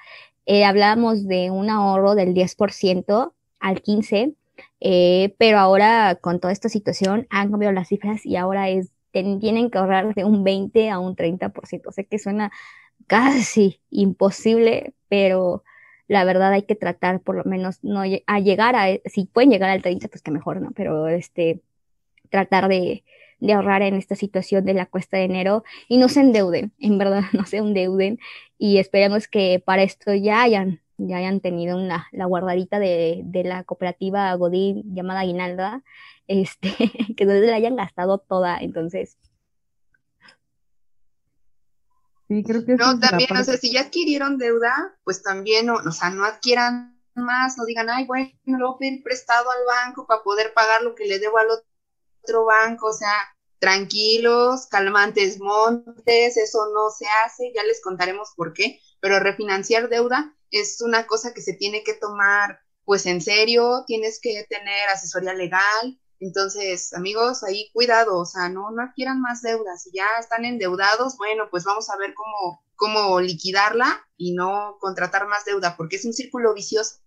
eh, 0.47 0.65
hablábamos 0.65 1.27
de 1.27 1.51
un 1.51 1.69
ahorro 1.69 2.15
del 2.15 2.33
10% 2.33 3.33
al 3.59 3.83
15%, 3.83 4.35
pero 5.37 5.59
ahora 5.59 6.15
con 6.15 6.39
toda 6.39 6.53
esta 6.53 6.69
situación 6.69 7.27
han 7.29 7.51
cambiado 7.51 7.73
las 7.73 7.89
cifras 7.89 8.25
y 8.25 8.35
ahora 8.35 8.67
es, 8.69 8.91
tienen 9.11 9.69
que 9.69 9.77
ahorrar 9.77 10.15
de 10.15 10.25
un 10.25 10.43
20 10.43 10.89
a 10.89 10.97
un 10.97 11.15
30%. 11.15 11.91
Sé 11.91 12.05
que 12.05 12.17
suena 12.17 12.51
casi 13.05 13.79
imposible, 13.91 14.95
pero 15.07 15.63
la 16.07 16.23
verdad 16.25 16.51
hay 16.53 16.63
que 16.63 16.75
tratar 16.75 17.21
por 17.21 17.35
lo 17.35 17.43
menos 17.45 17.83
no 17.83 18.01
a 18.01 18.39
llegar 18.39 18.75
a, 18.75 18.87
si 19.05 19.25
pueden 19.25 19.51
llegar 19.51 19.69
al 19.69 19.81
30, 19.81 20.07
pues 20.07 20.21
que 20.21 20.31
mejor, 20.31 20.61
¿no? 20.61 20.71
Pero 20.71 21.07
este, 21.07 21.61
tratar 22.29 22.67
de, 22.67 23.03
ahorrar 23.53 23.81
en 23.81 23.95
esta 23.95 24.15
situación 24.15 24.63
de 24.63 24.73
la 24.73 24.85
cuesta 24.85 25.17
de 25.17 25.25
enero 25.25 25.63
y 25.89 25.97
no 25.97 26.07
se 26.07 26.21
endeuden, 26.21 26.71
en 26.79 26.97
verdad, 26.97 27.23
no 27.33 27.45
se 27.45 27.57
endeuden 27.57 28.19
y 28.57 28.77
esperemos 28.77 29.27
que 29.27 29.61
para 29.63 29.83
esto 29.83 30.13
ya 30.13 30.41
hayan, 30.41 30.79
ya 30.97 31.17
hayan 31.17 31.41
tenido 31.41 31.77
una, 31.77 32.07
la 32.11 32.25
guardadita 32.25 32.79
de, 32.79 33.21
de 33.25 33.43
la 33.43 33.63
cooperativa 33.63 34.33
Godín 34.35 34.95
llamada 34.95 35.21
Aguinalda, 35.21 35.83
este, 36.27 36.69
que 37.17 37.25
no 37.25 37.33
la 37.33 37.55
hayan 37.55 37.75
gastado 37.75 38.17
toda, 38.17 38.57
entonces 38.59 39.17
Sí, 42.33 42.43
creo 42.43 42.65
que 42.65 42.75
No, 42.75 42.99
también, 42.99 43.35
o 43.37 43.43
sea, 43.43 43.57
si 43.57 43.71
ya 43.71 43.81
adquirieron 43.81 44.37
deuda, 44.37 44.97
pues 45.03 45.21
también, 45.21 45.69
o, 45.69 45.75
o 45.75 45.91
sea, 45.91 46.09
no 46.09 46.25
adquieran 46.25 46.99
más, 47.13 47.57
no 47.57 47.65
digan, 47.65 47.89
ay, 47.89 48.05
bueno, 48.05 48.31
lo 48.45 48.69
voy 48.69 48.75
a 48.75 48.79
pedir 48.79 49.03
prestado 49.03 49.51
al 49.51 49.65
banco 49.65 50.07
para 50.07 50.23
poder 50.23 50.53
pagar 50.53 50.81
lo 50.81 50.95
que 50.95 51.05
le 51.05 51.19
debo 51.19 51.37
al 51.37 51.47
otro 52.23 52.45
banco, 52.45 52.87
o 52.87 52.93
sea, 52.93 53.13
tranquilos, 53.59 54.65
calmantes 54.65 55.39
montes, 55.39 56.37
eso 56.37 56.59
no 56.73 56.89
se 56.89 57.05
hace, 57.23 57.51
ya 57.55 57.63
les 57.63 57.81
contaremos 57.81 58.33
por 58.35 58.53
qué, 58.53 58.79
pero 58.99 59.19
refinanciar 59.19 59.89
deuda 59.89 60.35
es 60.49 60.81
una 60.81 61.05
cosa 61.05 61.33
que 61.33 61.41
se 61.41 61.53
tiene 61.53 61.83
que 61.83 61.93
tomar 61.93 62.59
pues 62.85 63.05
en 63.05 63.21
serio, 63.21 63.83
tienes 63.87 64.19
que 64.19 64.45
tener 64.49 64.89
asesoría 64.89 65.33
legal, 65.33 65.99
entonces, 66.25 66.93
amigos, 66.93 67.43
ahí 67.43 67.69
cuidado, 67.73 68.17
o 68.17 68.25
sea, 68.25 68.49
no, 68.49 68.71
no 68.71 68.81
adquieran 68.81 69.19
más 69.21 69.41
deudas. 69.41 69.83
Si 69.83 69.91
ya 69.91 70.05
están 70.19 70.45
endeudados, 70.45 71.17
bueno, 71.17 71.43
pues 71.51 71.65
vamos 71.65 71.89
a 71.89 71.97
ver 71.97 72.13
cómo, 72.13 72.61
cómo 72.75 73.19
liquidarla 73.19 73.99
y 74.17 74.33
no 74.33 74.77
contratar 74.79 75.27
más 75.27 75.45
deuda, 75.45 75.75
porque 75.77 75.97
es 75.97 76.05
un 76.05 76.13
círculo 76.13 76.53
vicioso. 76.53 76.97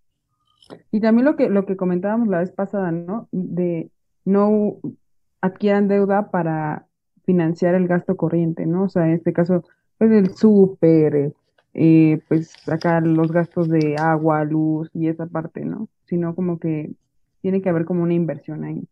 Y 0.90 1.00
también 1.00 1.24
lo 1.24 1.37
que, 1.37 1.48
lo 1.48 1.64
que 1.64 1.76
comentábamos 1.76 2.29
la 2.29 2.40
vez 2.40 2.50
pasada, 2.50 2.90
¿no? 2.90 3.29
De 3.33 3.90
no 4.24 4.79
adquieran 5.40 5.88
deuda 5.88 6.31
para 6.31 6.87
financiar 7.24 7.74
el 7.74 7.88
gasto 7.88 8.16
corriente, 8.16 8.66
¿no? 8.66 8.85
O 8.85 8.88
sea, 8.88 9.07
en 9.07 9.14
este 9.14 9.33
caso, 9.33 9.64
pues 9.98 10.11
el 10.11 10.35
súper, 10.35 11.33
eh, 11.74 12.20
pues 12.29 12.55
acá 12.68 13.00
los 13.00 13.31
gastos 13.33 13.68
de 13.68 13.96
agua, 13.98 14.44
luz 14.44 14.90
y 14.92 15.09
esa 15.09 15.26
parte, 15.26 15.64
¿no? 15.64 15.88
Sino 16.05 16.35
como 16.35 16.59
que 16.59 16.92
tiene 17.40 17.62
que 17.62 17.68
haber 17.68 17.85
como 17.85 18.02
una 18.02 18.14
inversión 18.14 18.64
ahí. 18.64 18.88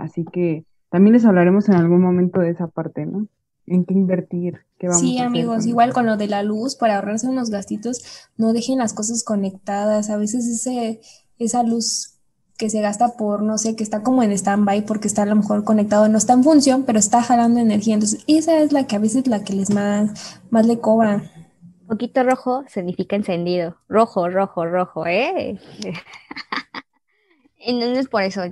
Así 0.00 0.24
que 0.24 0.64
también 0.90 1.14
les 1.14 1.24
hablaremos 1.24 1.68
en 1.68 1.76
algún 1.76 2.00
momento 2.00 2.40
de 2.40 2.50
esa 2.50 2.66
parte, 2.66 3.06
¿no? 3.06 3.28
En 3.66 3.84
qué 3.84 3.94
invertir, 3.94 4.60
qué 4.78 4.88
vamos 4.88 5.00
sí, 5.00 5.18
a 5.18 5.22
hacer. 5.22 5.26
amigos, 5.26 5.66
igual 5.66 5.92
con 5.92 6.06
lo 6.06 6.16
de 6.16 6.26
la 6.26 6.42
luz, 6.42 6.74
para 6.74 6.96
ahorrarse 6.96 7.28
unos 7.28 7.50
gastitos, 7.50 8.28
no 8.36 8.52
dejen 8.52 8.78
las 8.78 8.92
cosas 8.94 9.22
conectadas. 9.22 10.10
A 10.10 10.16
veces 10.16 10.48
ese, 10.48 11.00
esa 11.38 11.62
luz 11.62 12.20
que 12.58 12.68
se 12.68 12.80
gasta 12.80 13.16
por, 13.16 13.42
no 13.42 13.56
sé, 13.56 13.74
que 13.74 13.82
está 13.82 14.02
como 14.02 14.22
en 14.22 14.32
stand-by 14.32 14.84
porque 14.84 15.08
está 15.08 15.22
a 15.22 15.26
lo 15.26 15.36
mejor 15.36 15.64
conectado, 15.64 16.08
no 16.08 16.18
está 16.18 16.34
en 16.34 16.44
función, 16.44 16.84
pero 16.84 16.98
está 16.98 17.22
jalando 17.22 17.60
energía. 17.60 17.94
Entonces, 17.94 18.22
esa 18.26 18.58
es 18.58 18.72
la 18.72 18.86
que 18.86 18.96
a 18.96 18.98
veces 18.98 19.26
la 19.28 19.44
que 19.44 19.54
les 19.54 19.70
más, 19.70 20.40
más 20.50 20.66
le 20.66 20.78
cobra. 20.78 21.22
Poquito 21.86 22.22
rojo 22.22 22.64
significa 22.68 23.16
encendido. 23.16 23.76
Rojo, 23.88 24.28
rojo, 24.28 24.66
rojo, 24.66 25.06
¿eh? 25.06 25.58
Entonces, 27.58 28.08
por 28.08 28.22
eso, 28.22 28.42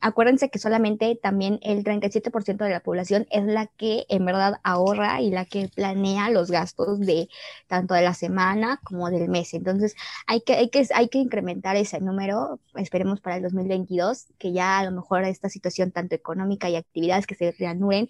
acuérdense 0.00 0.50
que 0.50 0.58
solamente 0.58 1.18
también 1.20 1.58
el 1.62 1.84
37% 1.84 2.64
de 2.64 2.70
la 2.70 2.80
población 2.80 3.26
es 3.30 3.44
la 3.44 3.66
que 3.66 4.06
en 4.08 4.24
verdad 4.24 4.60
ahorra 4.62 5.20
y 5.20 5.30
la 5.30 5.44
que 5.44 5.68
planea 5.74 6.30
los 6.30 6.50
gastos 6.50 7.00
de 7.00 7.28
tanto 7.66 7.94
de 7.94 8.02
la 8.02 8.14
semana 8.14 8.80
como 8.84 9.10
del 9.10 9.28
mes. 9.28 9.54
Entonces, 9.54 9.96
hay 10.26 10.40
que, 10.40 10.54
hay 10.54 10.70
que, 10.70 10.86
hay 10.94 11.08
que 11.08 11.18
incrementar 11.18 11.76
ese 11.76 12.00
número, 12.00 12.60
esperemos 12.74 13.20
para 13.20 13.36
el 13.36 13.42
2022, 13.42 14.26
que 14.38 14.52
ya 14.52 14.78
a 14.78 14.84
lo 14.84 14.92
mejor 14.92 15.24
esta 15.24 15.48
situación 15.48 15.92
tanto 15.92 16.14
económica 16.14 16.68
y 16.70 16.76
actividades 16.76 17.26
que 17.26 17.34
se 17.34 17.52
reanuden, 17.52 18.08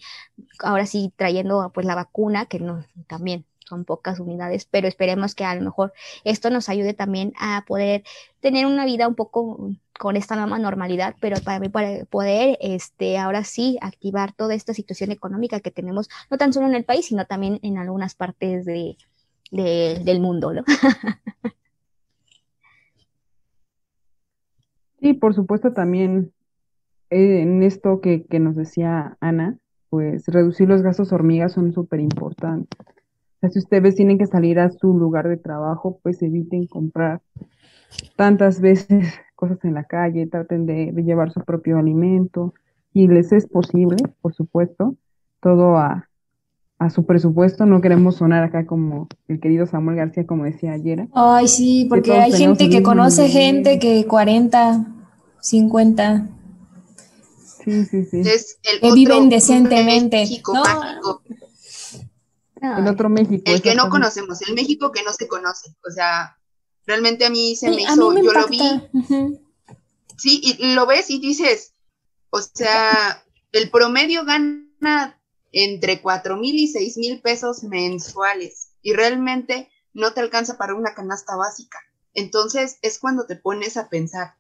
ahora 0.60 0.86
sí 0.86 1.12
trayendo 1.16 1.70
pues 1.74 1.86
la 1.86 1.94
vacuna, 1.94 2.46
que 2.46 2.60
no, 2.60 2.84
también 3.08 3.44
son 3.66 3.84
pocas 3.84 4.20
unidades, 4.20 4.64
pero 4.64 4.88
esperemos 4.88 5.34
que 5.34 5.44
a 5.44 5.54
lo 5.54 5.62
mejor 5.62 5.92
esto 6.24 6.50
nos 6.50 6.68
ayude 6.68 6.94
también 6.94 7.32
a 7.38 7.64
poder 7.66 8.04
tener 8.40 8.66
una 8.66 8.84
vida 8.84 9.08
un 9.08 9.14
poco 9.14 9.70
con 9.98 10.16
esta 10.16 10.36
nueva 10.36 10.58
normalidad, 10.58 11.14
pero 11.20 11.36
para 11.44 11.60
mí 11.60 11.68
para 11.68 12.04
poder 12.06 12.58
este 12.60 13.18
ahora 13.18 13.44
sí 13.44 13.78
activar 13.80 14.32
toda 14.32 14.54
esta 14.54 14.74
situación 14.74 15.10
económica 15.10 15.60
que 15.60 15.70
tenemos 15.70 16.08
no 16.30 16.38
tan 16.38 16.52
solo 16.52 16.66
en 16.66 16.74
el 16.74 16.84
país, 16.84 17.06
sino 17.06 17.26
también 17.26 17.58
en 17.62 17.78
algunas 17.78 18.14
partes 18.14 18.64
de, 18.64 18.96
del 19.50 20.20
mundo, 20.20 20.52
¿no? 20.52 20.64
Sí, 24.98 25.12
por 25.12 25.34
supuesto 25.34 25.72
también 25.72 26.32
eh, 27.10 27.42
en 27.42 27.62
esto 27.62 28.00
que, 28.00 28.24
que 28.24 28.40
nos 28.40 28.56
decía 28.56 29.16
Ana, 29.20 29.58
pues 29.90 30.26
reducir 30.26 30.68
los 30.68 30.82
gastos 30.82 31.12
hormigas 31.12 31.52
son 31.52 31.72
súper 31.72 32.00
importantes 32.00 32.86
si 33.50 33.58
ustedes 33.58 33.94
tienen 33.94 34.18
que 34.18 34.26
salir 34.26 34.58
a 34.58 34.70
su 34.70 34.96
lugar 34.96 35.28
de 35.28 35.36
trabajo, 35.36 35.98
pues 36.02 36.22
eviten 36.22 36.66
comprar 36.66 37.20
tantas 38.16 38.60
veces 38.60 39.14
cosas 39.34 39.58
en 39.64 39.74
la 39.74 39.84
calle, 39.84 40.26
traten 40.26 40.66
de, 40.66 40.92
llevar 41.04 41.30
su 41.30 41.40
propio 41.40 41.78
alimento 41.78 42.54
y 42.92 43.06
les 43.06 43.32
es 43.32 43.46
posible, 43.46 43.96
por 44.22 44.34
supuesto, 44.34 44.96
todo 45.40 45.76
a, 45.76 46.08
su 46.92 47.06
presupuesto. 47.06 47.64
No 47.66 47.80
queremos 47.80 48.16
sonar 48.16 48.42
acá 48.42 48.66
como 48.66 49.08
el 49.28 49.40
querido 49.40 49.66
Samuel 49.66 49.96
García, 49.96 50.26
como 50.26 50.44
decía 50.44 50.72
ayer. 50.72 51.08
Ay, 51.14 51.48
sí, 51.48 51.86
porque 51.88 52.12
hay 52.12 52.32
gente 52.32 52.68
que 52.68 52.82
conoce 52.82 53.28
gente 53.28 53.78
que 53.78 54.06
40, 54.06 54.86
50. 55.40 56.28
Sí, 57.64 57.84
sí, 57.84 58.04
sí. 58.04 58.22
que 58.80 58.92
viven 58.92 59.28
decentemente. 59.28 60.24
no, 62.62 62.78
el 62.78 62.86
otro 62.88 63.08
México. 63.08 63.42
El 63.46 63.60
que 63.60 63.74
no 63.74 63.88
conocemos, 63.90 64.40
el 64.48 64.54
México 64.54 64.92
que 64.92 65.02
no 65.02 65.12
se 65.12 65.26
conoce. 65.26 65.74
O 65.86 65.90
sea, 65.90 66.35
realmente 66.86 67.26
a 67.26 67.30
mí 67.30 67.56
se 67.56 67.70
me 67.70 67.82
hizo, 67.82 68.14
yo 68.14 68.32
lo 68.32 68.46
vi. 68.48 68.60
Sí, 70.16 70.40
y 70.42 70.74
lo 70.74 70.86
ves 70.86 71.10
y 71.10 71.20
dices, 71.20 71.72
o 72.30 72.40
sea, 72.40 73.22
el 73.52 73.70
promedio 73.70 74.24
gana 74.24 75.20
entre 75.52 76.00
cuatro 76.00 76.36
mil 76.36 76.56
y 76.56 76.68
seis 76.68 76.96
mil 76.96 77.20
pesos 77.20 77.62
mensuales 77.64 78.70
y 78.82 78.94
realmente 78.94 79.68
no 79.92 80.12
te 80.12 80.20
alcanza 80.20 80.56
para 80.56 80.74
una 80.74 80.94
canasta 80.94 81.36
básica. 81.36 81.78
Entonces 82.14 82.78
es 82.80 82.98
cuando 82.98 83.26
te 83.26 83.36
pones 83.36 83.76
a 83.76 83.88
pensar, 83.90 84.36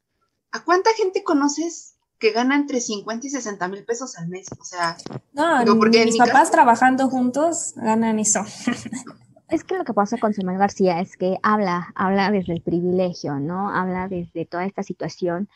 ¿a 0.50 0.64
cuánta 0.64 0.94
gente 0.94 1.22
conoces 1.22 1.96
que 2.18 2.32
gana 2.32 2.56
entre 2.56 2.80
50 2.80 3.26
y 3.26 3.30
60 3.30 3.68
mil 3.68 3.84
pesos 3.84 4.16
al 4.16 4.28
mes. 4.28 4.46
O 4.58 4.64
sea, 4.64 4.96
no, 5.32 5.78
porque 5.78 6.04
mis 6.04 6.16
papás 6.16 6.50
trabajando 6.50 7.08
juntos 7.08 7.74
ganan 7.76 8.18
eso. 8.18 8.44
Es 9.48 9.62
que 9.62 9.78
lo 9.78 9.84
que 9.84 9.94
pasa 9.94 10.18
con 10.18 10.34
Samuel 10.34 10.58
García 10.58 11.00
es 11.00 11.16
que 11.16 11.38
habla, 11.42 11.92
habla 11.94 12.30
desde 12.30 12.52
el 12.52 12.62
privilegio, 12.62 13.38
¿no? 13.38 13.70
Habla 13.70 14.08
desde 14.08 14.44
toda 14.44 14.64
esta 14.64 14.82
situación. 14.82 15.48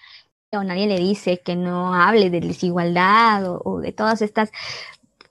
O 0.52 0.62
nadie 0.62 0.86
le 0.86 0.98
dice 0.98 1.40
que 1.40 1.56
no 1.56 1.94
hable 1.94 2.30
de 2.30 2.40
desigualdad 2.40 3.44
o, 3.46 3.80
de 3.80 3.92
todas 3.92 4.22
estas 4.22 4.50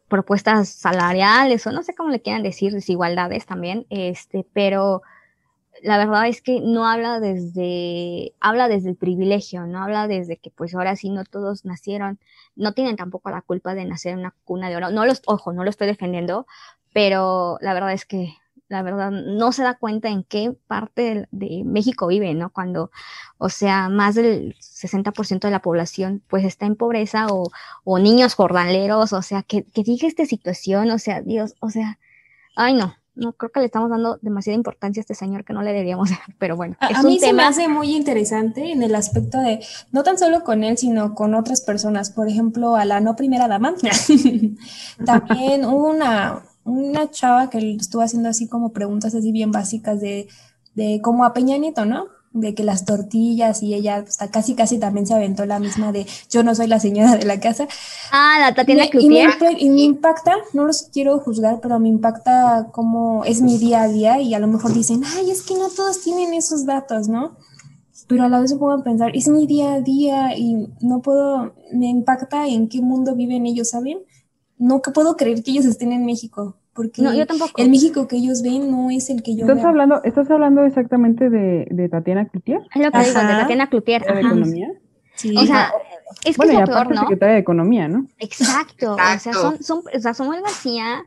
propuestas 0.09 0.69
salariales 0.69 1.65
o 1.67 1.71
no 1.71 1.83
sé 1.83 1.93
cómo 1.95 2.09
le 2.09 2.21
quieran 2.21 2.43
decir, 2.43 2.73
desigualdades 2.73 3.45
también, 3.45 3.85
este, 3.89 4.45
pero 4.53 5.03
la 5.83 5.97
verdad 5.97 6.27
es 6.27 6.41
que 6.41 6.61
no 6.61 6.87
habla 6.87 7.19
desde, 7.19 8.33
habla 8.39 8.67
desde 8.67 8.89
el 8.89 8.95
privilegio, 8.95 9.67
no 9.67 9.83
habla 9.83 10.07
desde 10.07 10.37
que 10.37 10.51
pues 10.51 10.73
ahora 10.75 10.95
sí 10.95 11.09
no 11.09 11.23
todos 11.25 11.65
nacieron, 11.65 12.19
no 12.55 12.73
tienen 12.73 12.95
tampoco 12.95 13.29
la 13.29 13.41
culpa 13.41 13.75
de 13.75 13.85
nacer 13.85 14.13
en 14.13 14.19
una 14.19 14.35
cuna 14.45 14.69
de 14.69 14.77
oro. 14.77 14.89
No 14.91 15.05
los, 15.05 15.21
ojo, 15.25 15.53
no 15.53 15.63
lo 15.63 15.69
estoy 15.69 15.87
defendiendo, 15.87 16.47
pero 16.93 17.57
la 17.61 17.73
verdad 17.73 17.93
es 17.93 18.05
que 18.05 18.33
la 18.69 18.83
verdad 18.83 19.11
no 19.11 19.51
se 19.51 19.63
da 19.63 19.77
cuenta 19.77 20.09
en 20.09 20.23
qué 20.23 20.55
parte 20.67 21.27
de, 21.31 21.63
México 21.65 22.07
vive, 22.07 22.33
¿no? 22.35 22.51
Cuando, 22.51 22.91
o 23.37 23.49
sea, 23.49 23.89
más 23.89 24.15
del 24.15 24.55
60% 24.59 25.41
de 25.41 25.51
la 25.51 25.61
población 25.61 26.21
pues 26.27 26.45
está 26.45 26.65
en 26.65 26.75
pobreza 26.75 27.27
o, 27.27 27.51
o 27.83 27.99
niños 27.99 28.35
jornaleros, 28.35 29.11
o 29.11 29.21
sea, 29.21 29.43
que, 29.43 29.63
que 29.63 29.83
diga 29.83 30.07
esta 30.07 30.25
situación, 30.25 30.91
o 30.91 30.99
sea, 30.99 31.21
Dios, 31.21 31.55
o 31.59 31.69
sea, 31.69 31.99
ay 32.55 32.75
no, 32.75 32.95
no 33.19 33.33
creo 33.33 33.51
que 33.51 33.59
le 33.59 33.65
estamos 33.65 33.89
dando 33.89 34.17
demasiada 34.21 34.55
importancia 34.55 35.01
a 35.01 35.03
este 35.03 35.15
señor 35.15 35.43
que 35.43 35.53
no 35.53 35.61
le 35.61 35.71
deberíamos 35.71 36.09
dar, 36.11 36.19
pero 36.37 36.55
bueno. 36.55 36.75
A, 36.79 37.03
mí 37.03 37.19
se 37.19 37.33
me 37.33 37.43
hace 37.43 37.67
muy 37.67 37.95
interesante 37.95 38.71
en 38.71 38.81
el 38.81 38.95
aspecto 38.95 39.39
de, 39.39 39.59
no 39.91 40.03
tan 40.03 40.17
solo 40.17 40.43
con 40.43 40.63
él, 40.63 40.77
sino 40.77 41.13
con 41.13 41.35
otras 41.35 41.61
personas. 41.61 42.09
Por 42.11 42.29
ejemplo, 42.29 42.75
a 42.75 42.85
la 42.85 43.01
no 43.01 43.15
primera 43.15 43.47
dama. 43.47 43.75
También 45.05 45.65
hubo 45.65 45.89
una, 45.89 46.43
una 46.69 47.09
chava 47.11 47.49
que 47.49 47.75
estuvo 47.75 48.01
haciendo 48.01 48.29
así 48.29 48.47
como 48.47 48.71
preguntas 48.73 49.15
así 49.15 49.31
bien 49.31 49.51
básicas 49.51 49.99
de, 50.01 50.27
de 50.75 51.01
como 51.01 51.25
a 51.25 51.33
Peña 51.33 51.57
Nieto, 51.57 51.85
¿no? 51.85 52.05
De 52.31 52.53
que 52.55 52.63
las 52.63 52.85
tortillas 52.85 53.63
y 53.63 53.73
ella 53.73 53.97
hasta 54.07 54.29
casi 54.31 54.55
casi 54.55 54.77
también 54.79 55.07
se 55.07 55.15
aventó 55.15 55.45
la 55.45 55.59
misma 55.59 55.91
de 55.91 56.05
yo 56.29 56.43
no 56.43 56.53
soy 56.55 56.67
la 56.67 56.79
señora 56.79 57.15
de 57.17 57.25
la 57.25 57.39
casa. 57.39 57.67
Ah, 58.11 58.37
la 58.39 58.53
Tatiana 58.53 58.83
Me- 58.83 58.91
y, 58.97 59.09
me, 59.09 59.23
y 59.57 59.69
me 59.69 59.81
impacta, 59.81 60.33
no 60.53 60.65
los 60.65 60.83
quiero 60.93 61.19
juzgar, 61.19 61.59
pero 61.61 61.79
me 61.79 61.89
impacta 61.89 62.69
cómo 62.71 63.23
es 63.25 63.41
mi 63.41 63.57
día 63.57 63.81
a 63.83 63.87
día 63.87 64.21
y 64.21 64.33
a 64.35 64.39
lo 64.39 64.47
mejor 64.47 64.73
dicen, 64.73 65.01
ay, 65.05 65.31
es 65.31 65.41
que 65.43 65.55
no 65.55 65.69
todos 65.69 66.01
tienen 66.01 66.33
esos 66.35 66.65
datos, 66.67 67.07
¿no? 67.09 67.35
Pero 68.07 68.23
a 68.23 68.29
la 68.29 68.39
vez 68.41 68.53
me 68.53 68.59
pongo 68.59 68.73
a 68.73 68.83
pensar, 68.83 69.11
es 69.15 69.27
mi 69.27 69.47
día 69.47 69.73
a 69.73 69.81
día 69.81 70.37
y 70.37 70.67
no 70.81 71.01
puedo, 71.01 71.53
me 71.73 71.87
impacta 71.89 72.47
en 72.47 72.69
qué 72.69 72.81
mundo 72.81 73.15
viven 73.15 73.45
ellos, 73.47 73.69
¿saben? 73.71 73.99
No 74.59 74.81
que 74.83 74.91
puedo 74.91 75.17
creer 75.17 75.43
que 75.43 75.51
ellos 75.51 75.65
estén 75.65 75.91
en 75.93 76.05
México, 76.05 76.57
porque 76.79 77.01
No, 77.01 77.13
yo 77.13 77.27
tampoco. 77.27 77.61
el 77.61 77.69
México 77.69 78.07
que 78.07 78.15
ellos 78.15 78.41
ven 78.41 78.71
no 78.71 78.89
es 78.89 79.09
el 79.09 79.21
que 79.21 79.35
yo 79.35 79.41
¿Estás 79.41 79.57
veo. 79.57 79.67
hablando, 79.67 80.01
¿Estás 80.05 80.31
hablando 80.31 80.63
exactamente 80.63 81.29
de, 81.29 81.67
de 81.69 81.89
Tatiana 81.89 82.25
Cloutier, 82.29 82.61
Es 82.73 82.81
lo 82.81 82.89
que 82.91 82.99
digo, 82.99 83.19
de 83.19 83.25
Ajá. 83.25 83.39
Tatiana 83.41 83.69
Cloutier. 83.69 84.01
de 84.03 84.09
ajá. 84.11 84.19
Economía? 84.21 84.71
Sí. 85.15 85.35
O 85.35 85.45
sea, 85.45 85.73
es 86.23 86.37
que 86.37 86.37
Bueno, 86.37 86.53
y 86.53 86.55
es 86.55 86.61
lo 86.61 86.73
aparte 86.73 86.87
peor, 86.89 86.95
¿no? 86.95 87.01
secretaria 87.01 87.33
de 87.35 87.41
Economía, 87.41 87.87
¿no? 87.89 88.07
Exacto, 88.19 88.93
o 88.93 89.19
sea, 89.19 89.33
son, 89.33 89.61
son, 89.61 89.79
o 89.93 89.99
sea, 89.99 90.13
Samuel 90.13 90.41
García, 90.41 91.03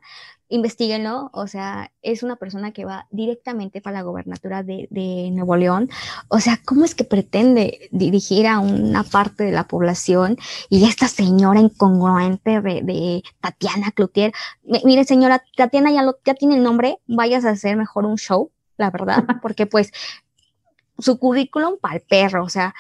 investiguenlo, 0.55 1.31
o 1.33 1.47
sea, 1.47 1.91
es 2.03 2.23
una 2.23 2.37
persona 2.37 2.73
que 2.73 2.85
va 2.85 3.07
directamente 3.11 3.81
para 3.81 3.97
la 3.99 4.03
gobernatura 4.03 4.63
de, 4.63 4.87
de 4.91 5.31
Nuevo 5.33 5.57
León, 5.57 5.89
o 6.29 6.41
sea, 6.41 6.61
¿cómo 6.65 6.85
es 6.85 6.95
que 6.95 7.05
pretende 7.05 7.89
dirigir 7.91 8.47
a 8.47 8.59
una 8.61 9.03
parte 9.03 9.45
de 9.45 9.53
la 9.53 9.65
población 9.67 10.37
y 10.69 10.85
esta 10.85 11.09
señora 11.09 11.61
incongruente 11.61 12.61
de, 12.61 12.83
de 12.83 13.23
Tatiana 13.41 13.93
Cloutier? 13.93 14.33
M- 14.67 14.83
Mire, 14.85 15.05
señora, 15.05 15.43
Tatiana 15.57 15.91
ya, 15.91 16.03
lo, 16.03 16.17
ya 16.25 16.35
tiene 16.35 16.57
el 16.57 16.63
nombre, 16.63 16.99
vayas 17.07 17.45
a 17.45 17.51
hacer 17.51 17.77
mejor 17.77 18.05
un 18.05 18.17
show, 18.19 18.51
la 18.77 18.91
verdad, 18.91 19.25
porque 19.43 19.67
pues 19.67 19.91
su 20.99 21.19
currículum 21.19 21.75
para 21.81 21.95
el 21.97 22.03
perro, 22.03 22.45
o 22.45 22.49
sea, 22.51 22.75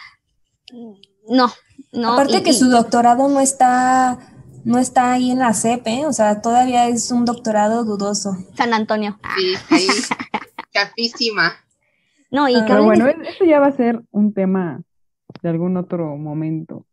no, 1.28 1.50
no. 1.92 2.12
Aparte 2.12 2.38
y- 2.38 2.42
que 2.42 2.50
y- 2.50 2.54
su 2.54 2.68
doctorado 2.68 3.28
no 3.28 3.40
está, 3.40 4.18
no 4.64 4.78
está 4.78 5.12
ahí 5.12 5.30
en 5.30 5.38
la 5.38 5.54
CEP, 5.54 5.86
¿eh? 5.86 6.06
O 6.06 6.12
sea, 6.12 6.40
todavía 6.40 6.88
es 6.88 7.10
un 7.10 7.24
doctorado 7.24 7.84
dudoso. 7.84 8.36
San 8.56 8.72
Antonio. 8.74 9.18
Sí, 9.36 9.54
ahí, 9.70 9.86
chafísima. 10.72 11.54
No, 12.30 12.48
y 12.48 12.54
que 12.54 12.60
Pero 12.66 12.84
bueno, 12.84 13.06
de- 13.06 13.16
eso 13.28 13.44
ya 13.44 13.60
va 13.60 13.66
a 13.66 13.72
ser 13.72 14.00
un 14.10 14.32
tema 14.32 14.82
de 15.42 15.48
algún 15.48 15.76
otro 15.76 16.16
momento. 16.16 16.86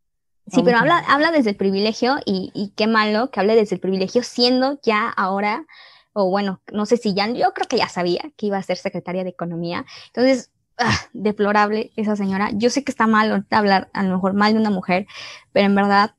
sí, 0.46 0.62
pero 0.64 0.78
vamos 0.78 0.92
habla, 0.92 0.98
habla 1.08 1.30
desde 1.32 1.50
el 1.50 1.56
privilegio 1.56 2.16
y, 2.26 2.50
y 2.54 2.72
qué 2.76 2.86
malo 2.86 3.30
que 3.30 3.40
hable 3.40 3.54
desde 3.54 3.76
el 3.76 3.80
privilegio 3.80 4.22
siendo 4.22 4.78
ya 4.82 5.08
ahora, 5.08 5.64
o 6.12 6.28
bueno, 6.28 6.60
no 6.72 6.86
sé 6.86 6.96
si 6.96 7.14
ya, 7.14 7.28
yo 7.30 7.52
creo 7.54 7.68
que 7.68 7.78
ya 7.78 7.88
sabía 7.88 8.22
que 8.36 8.46
iba 8.46 8.58
a 8.58 8.62
ser 8.62 8.76
secretaria 8.76 9.22
de 9.24 9.30
Economía. 9.30 9.86
Entonces, 10.08 10.50
ah, 10.76 10.92
deplorable 11.12 11.92
esa 11.96 12.16
señora. 12.16 12.50
Yo 12.52 12.68
sé 12.68 12.84
que 12.84 12.90
está 12.90 13.06
mal 13.06 13.46
hablar 13.50 13.88
a 13.92 14.02
lo 14.02 14.14
mejor 14.16 14.34
mal 14.34 14.52
de 14.52 14.58
una 14.60 14.70
mujer, 14.70 15.06
pero 15.52 15.66
en 15.66 15.74
verdad, 15.74 16.14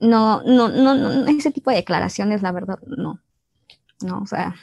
no, 0.00 0.42
no, 0.42 0.68
no, 0.68 0.94
no, 0.94 1.26
ese 1.28 1.50
tipo 1.50 1.70
de 1.70 1.76
declaraciones, 1.76 2.42
la 2.42 2.52
verdad, 2.52 2.78
no. 2.86 3.20
No, 4.02 4.20
o 4.22 4.26
sea, 4.26 4.54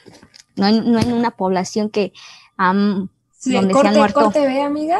no 0.56 0.66
en, 0.66 0.90
no 0.90 0.98
en 0.98 1.12
una 1.12 1.30
población 1.30 1.90
que 1.90 2.12
am, 2.56 3.08
Sí, 3.40 3.52
donde 3.52 3.72
se 3.72 3.78
han 3.78 3.84
corte, 3.84 3.98
muerto. 3.98 4.20
corte, 4.20 4.40
ve, 4.40 4.62
amiga. 4.62 4.98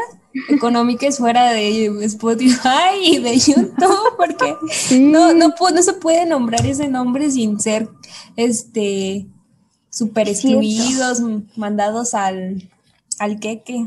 Económica 0.49 1.09
es 1.09 1.19
fuera 1.19 1.51
de 1.51 1.87
Spotify 2.05 2.95
y 3.03 3.19
de 3.19 3.37
YouTube, 3.37 4.17
porque 4.17 4.55
Sí, 4.71 5.01
no, 5.11 5.35
no, 5.35 5.49
no 5.59 5.83
se 5.83 5.93
puede 5.95 6.25
nombrar 6.25 6.65
ese 6.65 6.87
nombre 6.87 7.29
sin 7.33 7.59
ser 7.59 7.89
este 8.37 9.27
super 9.91 10.29
Es 10.29 10.41
cierto. 10.43 10.61
excluidos, 10.61 11.21
mandados 11.57 12.15
al, 12.15 12.71
al 13.19 13.41
queque. 13.41 13.87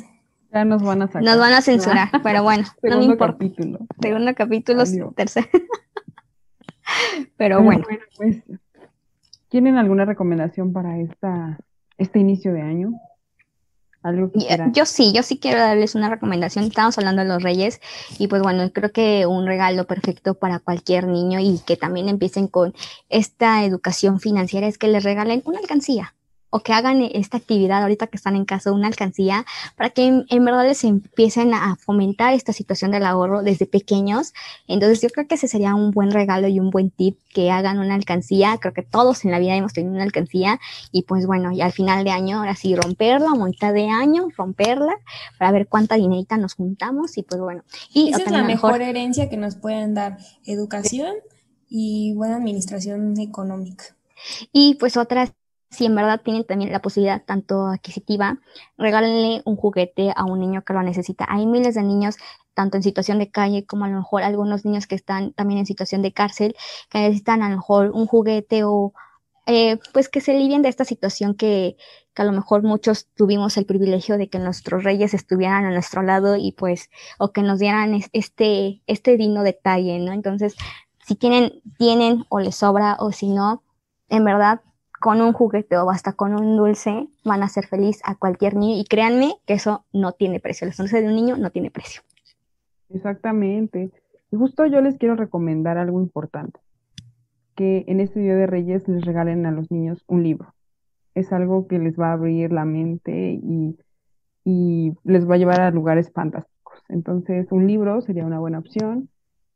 ya 0.51 0.65
nos 0.65 0.81
van 0.83 1.03
a 1.03 1.07
sacar. 1.07 1.23
nos 1.23 1.37
van 1.37 1.53
a 1.53 1.61
censurar, 1.61 2.09
pero 2.23 2.43
bueno, 2.43 2.63
no 2.63 2.73
me 2.81 2.89
Segundo 2.89 3.11
importa. 3.13 3.33
capítulo. 3.37 3.79
Segundo 4.01 4.35
capítulo, 4.35 4.83
tercero. 5.15 5.47
Pero 7.37 7.61
bueno, 7.61 7.83
pues, 8.17 8.43
¿tienen 9.49 9.77
alguna 9.77 10.05
recomendación 10.05 10.73
para 10.73 10.99
esta, 10.99 11.57
este 11.97 12.19
inicio 12.19 12.53
de 12.53 12.61
año? 12.61 12.93
Algo 14.03 14.31
que 14.31 14.39
quieran. 14.39 14.73
yo 14.73 14.87
sí, 14.87 15.13
yo 15.13 15.21
sí 15.21 15.37
quiero 15.37 15.59
darles 15.59 15.93
una 15.93 16.09
recomendación. 16.09 16.65
Estamos 16.65 16.97
hablando 16.97 17.21
de 17.21 17.27
los 17.27 17.43
reyes 17.43 17.79
y 18.17 18.27
pues 18.27 18.41
bueno, 18.41 18.67
creo 18.73 18.91
que 18.91 19.27
un 19.27 19.45
regalo 19.45 19.85
perfecto 19.85 20.33
para 20.33 20.57
cualquier 20.57 21.05
niño 21.05 21.39
y 21.39 21.59
que 21.65 21.77
también 21.77 22.09
empiecen 22.09 22.47
con 22.47 22.73
esta 23.09 23.63
educación 23.63 24.19
financiera 24.19 24.65
es 24.65 24.79
que 24.79 24.87
les 24.87 25.03
regalen 25.03 25.43
una 25.45 25.59
alcancía 25.59 26.15
o 26.51 26.59
que 26.59 26.73
hagan 26.73 27.01
esta 27.01 27.37
actividad 27.37 27.81
ahorita 27.81 28.07
que 28.07 28.17
están 28.17 28.35
en 28.35 28.45
casa, 28.45 28.71
una 28.71 28.87
alcancía, 28.87 29.45
para 29.75 29.89
que 29.89 30.05
en, 30.05 30.25
en 30.29 30.45
verdad 30.45 30.67
les 30.67 30.83
empiecen 30.83 31.53
a 31.53 31.75
fomentar 31.77 32.33
esta 32.33 32.53
situación 32.53 32.91
del 32.91 33.05
ahorro 33.05 33.41
desde 33.41 33.65
pequeños. 33.65 34.33
Entonces 34.67 35.01
yo 35.01 35.09
creo 35.09 35.27
que 35.27 35.35
ese 35.35 35.47
sería 35.47 35.73
un 35.73 35.91
buen 35.91 36.11
regalo 36.11 36.47
y 36.47 36.59
un 36.59 36.69
buen 36.69 36.91
tip 36.91 37.17
que 37.33 37.49
hagan 37.51 37.79
una 37.79 37.95
alcancía. 37.95 38.57
Creo 38.59 38.73
que 38.73 38.83
todos 38.83 39.25
en 39.25 39.31
la 39.31 39.39
vida 39.39 39.55
hemos 39.55 39.73
tenido 39.73 39.93
una 39.93 40.03
alcancía 40.03 40.59
y 40.91 41.03
pues 41.03 41.25
bueno, 41.25 41.51
y 41.51 41.61
al 41.61 41.71
final 41.71 42.03
de 42.03 42.11
año, 42.11 42.39
ahora 42.39 42.55
sí, 42.55 42.75
romperla, 42.75 43.31
a 43.31 43.45
mitad 43.45 43.73
de 43.73 43.89
año, 43.89 44.27
romperla, 44.35 44.93
para 45.37 45.51
ver 45.51 45.67
cuánta 45.67 45.95
dinerita 45.95 46.37
nos 46.37 46.53
juntamos 46.55 47.17
y 47.17 47.23
pues 47.23 47.41
bueno. 47.41 47.63
Y 47.93 48.09
Esa 48.09 48.23
es 48.23 48.31
la 48.31 48.43
mejor 48.43 48.81
herencia 48.81 49.29
que 49.29 49.37
nos 49.37 49.55
pueden 49.55 49.93
dar, 49.93 50.17
educación 50.45 51.15
y 51.69 52.13
buena 52.15 52.35
administración 52.35 53.17
económica. 53.19 53.85
Y 54.51 54.75
pues 54.75 54.97
otras, 54.97 55.31
si 55.71 55.85
en 55.85 55.95
verdad 55.95 56.21
tienen 56.23 56.43
también 56.45 56.71
la 56.71 56.81
posibilidad 56.81 57.23
tanto 57.25 57.67
adquisitiva, 57.67 58.39
regálenle 58.77 59.41
un 59.45 59.55
juguete 59.55 60.11
a 60.15 60.25
un 60.25 60.39
niño 60.39 60.63
que 60.63 60.73
lo 60.73 60.83
necesita. 60.83 61.25
Hay 61.29 61.45
miles 61.45 61.75
de 61.75 61.83
niños, 61.83 62.17
tanto 62.53 62.77
en 62.77 62.83
situación 62.83 63.19
de 63.19 63.31
calle 63.31 63.65
como 63.65 63.85
a 63.85 63.89
lo 63.89 63.97
mejor 63.97 64.23
algunos 64.23 64.65
niños 64.65 64.85
que 64.87 64.95
están 64.95 65.33
también 65.33 65.59
en 65.59 65.65
situación 65.65 66.01
de 66.01 66.13
cárcel, 66.13 66.55
que 66.89 66.99
necesitan 66.99 67.41
a 67.41 67.49
lo 67.49 67.55
mejor 67.57 67.91
un 67.91 68.05
juguete 68.07 68.63
o 68.65 68.93
eh, 69.47 69.79
pues 69.93 70.09
que 70.09 70.21
se 70.21 70.31
alivien 70.33 70.61
de 70.61 70.69
esta 70.69 70.85
situación 70.85 71.35
que, 71.35 71.75
que 72.13 72.21
a 72.21 72.25
lo 72.25 72.31
mejor 72.31 72.63
muchos 72.63 73.07
tuvimos 73.15 73.57
el 73.57 73.65
privilegio 73.65 74.17
de 74.17 74.29
que 74.29 74.39
nuestros 74.39 74.83
reyes 74.83 75.13
estuvieran 75.13 75.65
a 75.65 75.71
nuestro 75.71 76.03
lado 76.03 76.35
y 76.37 76.51
pues, 76.53 76.89
o 77.19 77.31
que 77.31 77.41
nos 77.43 77.59
dieran 77.59 77.93
es- 77.95 78.09
este, 78.13 78.81
este 78.87 79.17
digno 79.17 79.43
detalle, 79.43 79.99
¿no? 79.99 80.11
Entonces, 80.13 80.55
si 81.05 81.15
tienen, 81.15 81.61
tienen 81.77 82.25
o 82.29 82.39
les 82.39 82.55
sobra 82.55 82.97
o 82.99 83.11
si 83.11 83.29
no, 83.29 83.63
en 84.09 84.23
verdad, 84.25 84.61
con 85.01 85.19
un 85.19 85.33
juguete 85.33 85.75
o 85.77 85.89
hasta 85.89 86.13
con 86.13 86.33
un 86.35 86.55
dulce 86.55 87.07
van 87.25 87.41
a 87.41 87.49
ser 87.49 87.65
feliz 87.65 87.99
a 88.05 88.15
cualquier 88.15 88.55
niño 88.55 88.79
y 88.79 88.85
créanme 88.85 89.33
que 89.47 89.55
eso 89.55 89.83
no 89.91 90.11
tiene 90.11 90.39
precio. 90.39 90.67
La 90.67 90.73
sonrisa 90.73 91.01
de 91.01 91.07
un 91.07 91.15
niño 91.15 91.37
no 91.37 91.49
tiene 91.49 91.71
precio. 91.71 92.03
Exactamente. 92.93 93.91
Y 94.31 94.35
justo 94.37 94.65
yo 94.67 94.79
les 94.79 94.99
quiero 94.99 95.15
recomendar 95.15 95.79
algo 95.79 95.99
importante, 95.99 96.59
que 97.55 97.83
en 97.87 97.99
este 97.99 98.19
Día 98.19 98.35
de 98.35 98.45
Reyes 98.45 98.87
les 98.87 99.03
regalen 99.03 99.47
a 99.47 99.51
los 99.51 99.71
niños 99.71 100.03
un 100.05 100.21
libro. 100.21 100.53
Es 101.15 101.33
algo 101.33 101.67
que 101.67 101.79
les 101.79 101.99
va 101.99 102.09
a 102.09 102.13
abrir 102.13 102.53
la 102.53 102.63
mente 102.63 103.39
y, 103.41 103.79
y 104.45 104.93
les 105.03 105.27
va 105.27 105.33
a 105.33 105.39
llevar 105.39 105.61
a 105.61 105.71
lugares 105.71 106.11
fantásticos. 106.11 106.83
Entonces, 106.89 107.51
un 107.51 107.65
libro 107.65 108.01
sería 108.01 108.23
una 108.23 108.39
buena 108.39 108.59
opción 108.59 109.09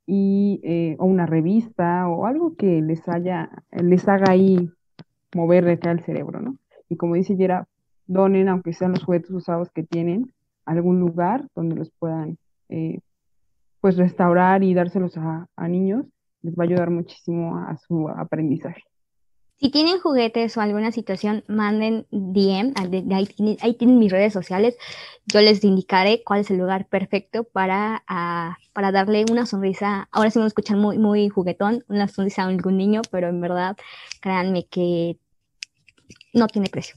y 0.08 0.60
eh, 0.64 0.96
o 0.98 1.06
una 1.06 1.28
revista 1.28 2.08
o 2.08 2.26
algo 2.26 2.56
que 2.56 2.82
les 2.82 3.08
haya, 3.08 3.52
les 3.72 4.08
haga 4.08 4.32
ahí 4.32 4.72
mover 5.36 5.68
acá 5.70 5.92
el 5.92 6.04
cerebro, 6.04 6.42
¿no? 6.42 6.58
Y 6.90 6.96
como 6.96 7.16
dice 7.16 7.36
Yera, 7.36 7.68
donen, 8.08 8.50
aunque 8.50 8.74
sean 8.74 8.94
los 8.94 9.04
juguetes 9.04 9.32
usados 9.32 9.70
que 9.72 9.84
tienen, 9.84 10.34
a 10.66 10.72
algún 10.72 11.00
lugar 11.00 11.48
donde 11.56 11.76
los 11.76 11.92
puedan 12.00 12.38
eh, 12.70 13.00
pues 13.82 13.98
restaurar 13.98 14.64
y 14.64 14.74
dárselos 14.74 15.18
a, 15.18 15.48
a 15.56 15.68
niños, 15.68 16.06
les 16.42 16.56
va 16.56 16.64
a 16.64 16.68
ayudar 16.68 16.90
muchísimo 16.90 17.58
a 17.58 17.78
su 17.78 18.08
aprendizaje. 18.10 18.82
Si 19.58 19.70
tienen 19.70 20.00
juguetes 20.00 20.58
o 20.58 20.62
alguna 20.62 20.92
situación, 20.92 21.46
manden 21.48 22.06
DM, 22.12 22.74
ah, 22.76 22.88
ahí, 23.16 23.26
tienen, 23.26 23.58
ahí 23.62 23.74
tienen 23.76 24.00
mis 24.00 24.12
redes 24.12 24.34
sociales. 24.34 24.76
Yo 25.28 25.40
les 25.40 25.64
indicaré 25.64 26.24
cuál 26.26 26.42
es 26.42 26.52
el 26.52 26.58
lugar 26.58 26.88
perfecto 26.88 27.46
para, 27.46 28.04
ah, 28.08 28.58
para 28.74 28.92
darle 28.92 29.24
una 29.32 29.46
sonrisa. 29.46 30.10
Ahora 30.12 30.30
sí 30.30 30.40
me 30.40 30.48
escuchan 30.48 30.80
muy, 30.80 30.98
muy 30.98 31.30
juguetón, 31.30 31.86
una 31.88 32.10
sonrisa 32.10 32.44
a 32.44 32.48
algún 32.48 32.76
niño, 32.76 33.02
pero 33.12 33.30
en 33.30 33.40
verdad, 33.40 33.78
créanme 34.20 34.66
que 34.66 35.18
no 36.36 36.48
tiene 36.48 36.70
precio. 36.70 36.96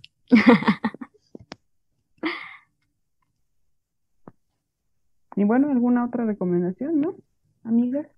Y 5.36 5.44
bueno, 5.44 5.70
¿alguna 5.70 6.04
otra 6.04 6.26
recomendación, 6.26 7.00
no? 7.00 7.16
Amigas. 7.62 8.08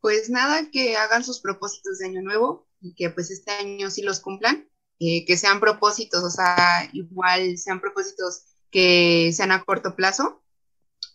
Pues 0.00 0.30
nada, 0.30 0.70
que 0.70 0.96
hagan 0.96 1.24
sus 1.24 1.40
propósitos 1.40 1.98
de 1.98 2.06
año 2.06 2.22
nuevo 2.22 2.68
y 2.80 2.94
que 2.94 3.10
pues 3.10 3.32
este 3.32 3.50
año 3.50 3.90
sí 3.90 4.02
los 4.02 4.20
cumplan. 4.20 4.68
eh, 5.00 5.24
que 5.24 5.36
sean 5.36 5.60
propósitos, 5.60 6.22
o 6.22 6.30
sea, 6.30 6.56
igual 6.92 7.56
sean 7.56 7.80
propósitos 7.80 8.44
que 8.70 9.32
sean 9.32 9.50
a 9.50 9.64
corto 9.64 9.96
plazo 9.96 10.42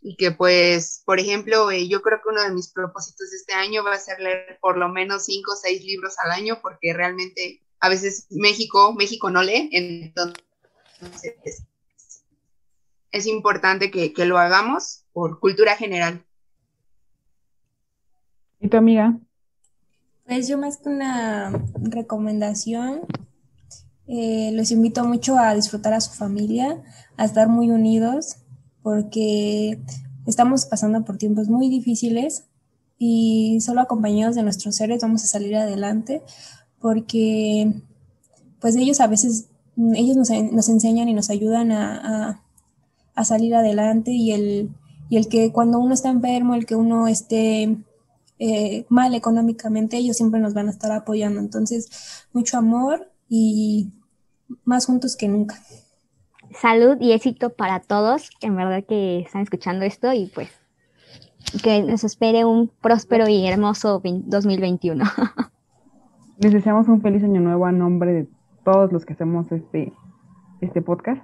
y 0.02 0.18
que 0.18 0.32
pues, 0.32 1.04
por 1.06 1.20
ejemplo, 1.20 1.72
eh, 1.72 1.88
yo 1.88 2.02
creo 2.02 2.20
que 2.22 2.30
uno 2.30 2.42
de 2.42 2.52
mis 2.52 2.72
propósitos 2.72 3.30
de 3.30 3.38
este 3.38 3.54
año 3.54 3.84
va 3.84 3.94
a 3.94 4.00
ser 4.00 4.20
leer 4.20 4.58
por 4.60 4.78
lo 4.78 4.90
menos 4.90 5.26
cinco 5.26 5.54
o 5.54 5.56
seis 5.56 5.84
libros 5.86 6.16
al 6.20 6.32
año 6.32 6.60
porque 6.62 6.94
realmente 6.94 7.65
a 7.80 7.90
veces 7.90 8.28
México, 8.30 8.94
México 8.94 9.30
no 9.30 9.44
lee, 9.44 9.70
entonces 9.72 10.44
es 13.12 13.28
importante 13.28 13.92
que, 13.92 14.14
que 14.14 14.26
lo 14.26 14.38
hagamos 14.38 15.06
por 15.14 15.40
cultura 15.40 15.76
general. 15.78 16.26
¿Y 18.60 18.68
tu 18.68 18.78
amiga? 18.78 19.18
Pues 20.26 20.48
yo 20.48 20.58
más 20.58 20.78
que 20.78 20.90
una 20.90 21.52
recomendación, 21.76 23.02
eh, 24.08 24.52
los 24.54 24.72
invito 24.72 25.06
mucho 25.06 25.38
a 25.38 25.54
disfrutar 25.54 25.94
a 25.94 26.02
su 26.02 26.12
familia, 26.14 26.82
a 27.16 27.26
estar 27.26 27.48
muy 27.48 27.70
unidos, 27.70 28.38
porque 28.82 29.80
estamos 30.26 30.66
pasando 30.66 31.06
por 31.06 31.18
tiempos 31.18 31.48
muy 31.48 31.70
difíciles 31.70 32.46
y 32.98 33.60
solo 33.62 33.82
acompañados 33.82 34.36
de 34.36 34.44
nuestros 34.44 34.76
seres 34.76 35.02
vamos 35.02 35.24
a 35.24 35.28
salir 35.28 35.56
adelante, 35.56 36.22
porque 36.86 37.74
pues 38.62 38.76
ellos 38.76 39.02
a 39.02 39.08
veces, 39.08 39.48
ellos 39.96 40.16
nos, 40.16 40.30
enseñan 40.70 41.10
y 41.10 41.16
nos 41.16 41.32
ayudan 41.32 41.72
a, 41.72 42.44
salir 43.24 43.56
adelante 43.56 44.12
y 44.12 44.34
el, 44.34 44.70
y 45.10 45.18
el 45.18 45.28
que 45.28 45.52
cuando 45.52 45.80
uno 45.80 45.96
está 45.96 46.12
enfermo, 46.12 46.54
el 46.54 46.68
que 46.68 46.76
uno 46.76 47.08
esté 47.08 47.76
eh, 48.38 48.86
mal 48.88 49.16
económicamente, 49.16 49.98
ellos 49.98 50.16
siempre 50.16 50.40
nos 50.40 50.54
van 50.54 50.68
a 50.68 50.70
estar 50.70 50.92
apoyando. 50.92 51.40
Entonces, 51.40 51.90
mucho 52.34 52.56
amor 52.56 53.12
y 53.28 53.90
más 54.64 54.86
juntos 54.86 55.16
que 55.16 55.28
nunca. 55.28 55.60
Salud 56.62 56.98
y 57.02 57.14
éxito 57.14 57.56
para 57.56 57.80
todos, 57.80 58.30
en 58.42 58.56
verdad 58.56 58.84
que 58.88 59.22
están 59.22 59.42
escuchando 59.42 59.86
esto 59.86 60.14
y 60.14 60.28
pues 60.28 60.50
que 61.64 61.82
nos 61.82 62.04
espere 62.04 62.46
un 62.46 62.68
próspero 62.68 63.28
y 63.28 63.48
hermoso 63.48 64.00
2021. 64.04 65.04
Les 66.38 66.52
deseamos 66.52 66.88
un 66.90 67.02
feliz 67.02 67.24
año 67.24 67.40
nuevo 67.40 67.66
a 67.66 67.72
nombre 67.72 68.12
de 68.12 68.28
todos 68.66 68.92
los 68.92 69.06
que 69.06 69.14
hacemos 69.14 69.50
este, 69.52 69.94
este 70.60 70.82
podcast, 70.82 71.24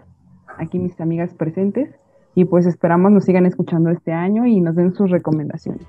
aquí 0.58 0.80
mis 0.80 1.00
amigas 1.02 1.34
presentes, 1.34 1.90
y 2.34 2.46
pues 2.46 2.66
esperamos 2.66 3.12
nos 3.12 3.26
sigan 3.26 3.46
escuchando 3.46 3.90
este 3.90 4.14
año 4.14 4.46
y 4.46 4.62
nos 4.62 4.76
den 4.76 4.94
sus 4.96 5.12
recomendaciones. 5.12 5.86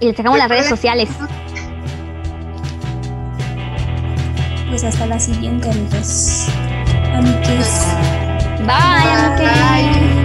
Y 0.00 0.06
les 0.06 0.16
dejamos 0.16 0.38
las 0.38 0.48
redes 0.48 0.66
sociales. 0.66 1.10
Pues 4.70 4.84
hasta 4.84 5.06
la 5.06 5.18
siguiente, 5.18 5.70
amigos. 5.70 6.48
Amigues. 7.12 7.96
Bye, 8.60 9.44
Bye. 9.44 10.17